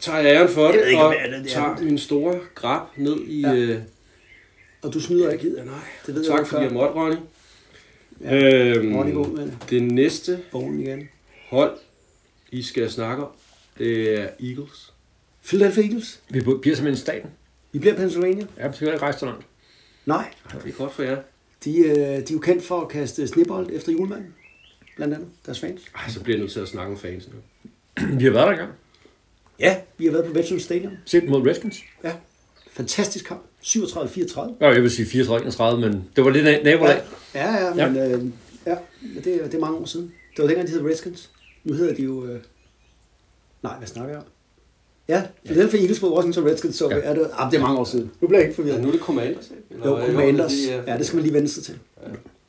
[0.00, 1.54] tager jeg æren for Jeg det, ikke, og det er, det er.
[1.54, 3.40] tager min store grab ned i...
[3.40, 3.54] Ja.
[3.54, 3.78] Øh,
[4.82, 5.44] Og du snyder ikke.
[5.44, 5.74] gider nej.
[6.06, 7.16] Det ved jeg tak godt fordi jeg måtte, Ronny.
[8.20, 8.74] Ja.
[8.76, 9.56] Øhm, Ronny, med det.
[9.70, 11.08] det næste Bogen igen.
[11.48, 11.76] hold,
[12.52, 13.28] I skal snakke om,
[13.78, 14.92] det er Eagles.
[15.46, 16.20] Philadelphia Eagles.
[16.30, 17.30] Vi bliver simpelthen staten.
[17.72, 18.46] Vi bliver Pennsylvania.
[18.58, 19.46] Ja, vi skal ikke rejse så langt.
[20.06, 20.30] Nej,
[20.64, 21.16] Det er godt for jer.
[21.64, 24.34] de, øh, de er jo kendt for at kaste snibbold efter julemanden.
[24.96, 25.80] Blandt andet deres fans.
[25.94, 27.34] Ej, så bliver jeg nødt til at snakke om fans nu.
[28.18, 28.70] Vi har været der engang.
[29.60, 30.92] Ja, vi har været på Veterans Stadium.
[31.04, 31.78] Set mod Redskins.
[32.04, 32.12] Ja,
[32.72, 33.40] fantastisk kamp.
[33.62, 34.40] 37-34.
[34.60, 37.02] Ja, jeg vil sige 34-31, men det var lidt na- nabolag.
[37.34, 37.90] Ja, ja, Ja.
[37.90, 38.24] men øh,
[38.66, 38.76] ja,
[39.24, 40.12] det, er- det er mange år siden.
[40.36, 41.30] Det var dengang, de hed Redskins.
[41.64, 42.24] Nu hedder de jo...
[42.26, 42.38] Øh...
[43.62, 44.24] Nej, hvad snakker jeg om?
[45.08, 46.96] Ja, Philadelphia Eagles mod Washington Redskins, så Ja.
[46.96, 47.02] ja.
[47.02, 48.10] er det, ah, det er mange år siden.
[48.20, 48.82] Nu bliver jeg ikke Ja, forvirret.
[48.82, 49.62] nu er det Commanders, ikke?
[49.70, 50.06] Eller Jo?
[50.06, 50.52] Commanders.
[50.52, 51.78] det er- Ja, det skal man lige vende sig til.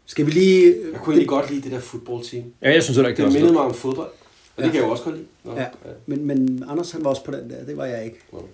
[0.06, 0.66] Skal vi lige...
[0.66, 2.44] øh, Jeg kunne egentlig godt lide det der fodboldteam.
[2.62, 4.10] Ja, jeg synes heller ikke, det Det var mindede mig om fodbold.
[4.58, 5.28] Og det kan jeg jo også godt lide.
[5.44, 5.68] Nå, Ja,
[6.06, 8.18] men, men Anders han var også på den der, det var jeg ikke.
[8.32, 8.48] Nå.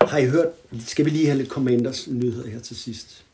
[0.00, 0.48] Har I hørt,
[0.86, 3.24] skal vi lige have lidt Commanders nyheder her til sidst?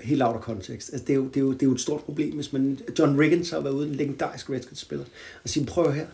[0.00, 0.92] Helt out of context.
[0.92, 2.78] Altså, det, er jo, det, er jo, det er jo et stort problem, hvis man...
[2.98, 5.04] John Riggins har været ude, en legendarisk Redskins-spiller,
[5.44, 6.06] og sige, prøv her,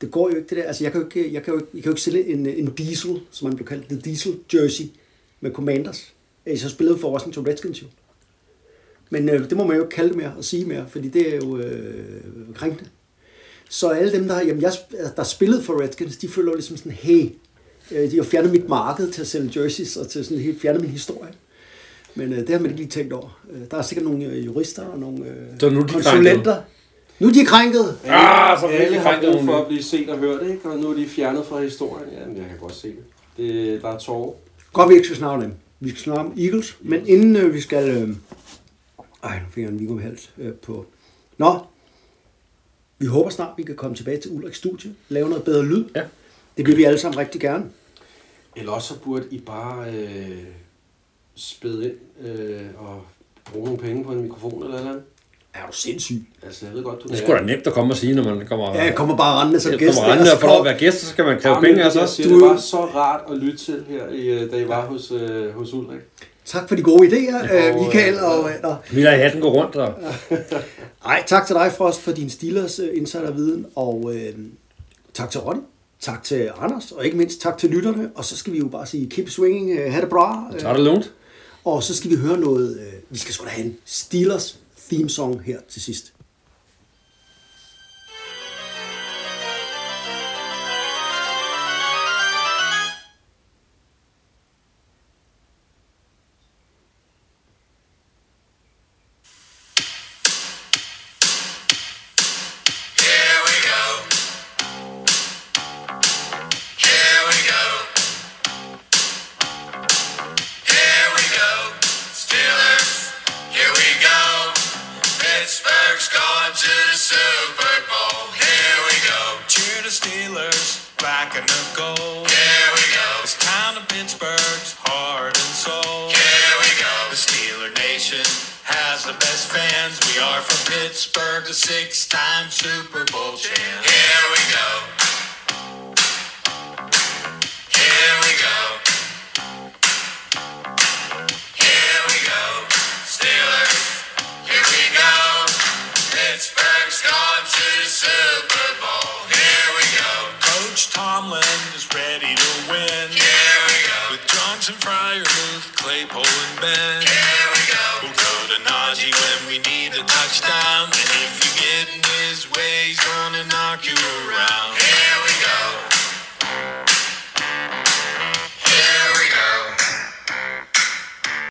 [0.00, 0.64] det går jo ikke det der.
[0.64, 2.46] Altså, jeg kan jo ikke, jeg kan jo ikke, jeg kan jo ikke sælge en,
[2.46, 4.84] en diesel, som man blev kaldt, the diesel jersey
[5.40, 6.12] med Commanders.
[6.46, 7.86] Jeg så spillede for Washington Redskins jo.
[9.10, 11.36] Men øh, det må man jo ikke kalde mere og sige mere, fordi det er
[11.36, 12.90] jo øh, krænkende.
[13.72, 14.72] Så alle dem, der, har- jamen, jeg,
[15.16, 17.30] der spillede for Redskins, de føler jo ligesom sådan, hey,
[17.92, 20.82] øh, de har fjernet mit marked til at sælge jerseys, og til sådan helt fjernet
[20.82, 21.30] min historie.
[22.14, 23.40] Men øh, det har man ikke lige tænkt over.
[23.52, 26.56] Øh, der er sikkert nogle øh, jurister og nogle øh, Så nu er de konsulenter.
[27.18, 27.98] Nu er de krænket.
[28.04, 30.68] Ah, så Alle virkelig har krænket brug for at blive set og hørt, ikke?
[30.68, 32.08] Og nu er de fjernet fra historien.
[32.20, 32.96] Jamen, jeg kan godt se det.
[33.36, 34.32] det der er tårer.
[34.72, 35.52] Godt, vi ikke skal snakke om dem.
[35.80, 37.88] Vi skal snakke om Eagles, men inden øh, vi skal...
[37.88, 38.08] Øh,
[39.24, 40.86] ej, nu fik jeg en Viggo Hals øh, på...
[41.38, 41.58] Nå,
[43.00, 45.84] vi håber snart, vi kan komme tilbage til Ulrik Studie, lave noget bedre lyd.
[45.96, 46.02] Ja.
[46.56, 47.64] Det vil vi alle sammen rigtig gerne.
[48.56, 50.38] Eller også så burde I bare øh,
[51.36, 53.02] spæde ind øh, og
[53.52, 55.02] bruge nogle penge på en mikrofon eller noget.
[55.54, 56.22] Er du sindssyg?
[56.42, 58.34] Altså, jeg ved godt, du Det er sgu da nemt at komme og sige, når
[58.34, 58.74] man kommer...
[58.74, 59.94] Ja, jeg kommer bare rendende som jeg gæst.
[59.98, 61.84] kommer rendende og får lov at være gæst, så skal man kræve Jamen, penge det,
[61.84, 62.06] altså.
[62.06, 64.86] siger, Du- det var så rart at lytte til her, i, øh, da I var
[64.86, 66.00] hos, øh, hos Ulrik.
[66.50, 68.18] Tak for de gode idéer, øh, Michael.
[68.18, 68.74] Og, nå.
[68.92, 69.94] Vi lader hatten gå rundt, og
[71.04, 74.34] Ej, tak til dig, Frost, for din Steelers øh, insiderviden, og øh,
[75.14, 75.60] tak til Ronny,
[76.00, 78.86] tak til Anders, og ikke mindst tak til lytterne, og så skal vi jo bare
[78.86, 81.12] sige keep swinging, øh, have det bra, øh, tager det lugnt.
[81.64, 84.58] og så skal vi høre noget, øh, vi skal sgu da have en Steelers
[84.90, 86.12] theme song her til sidst.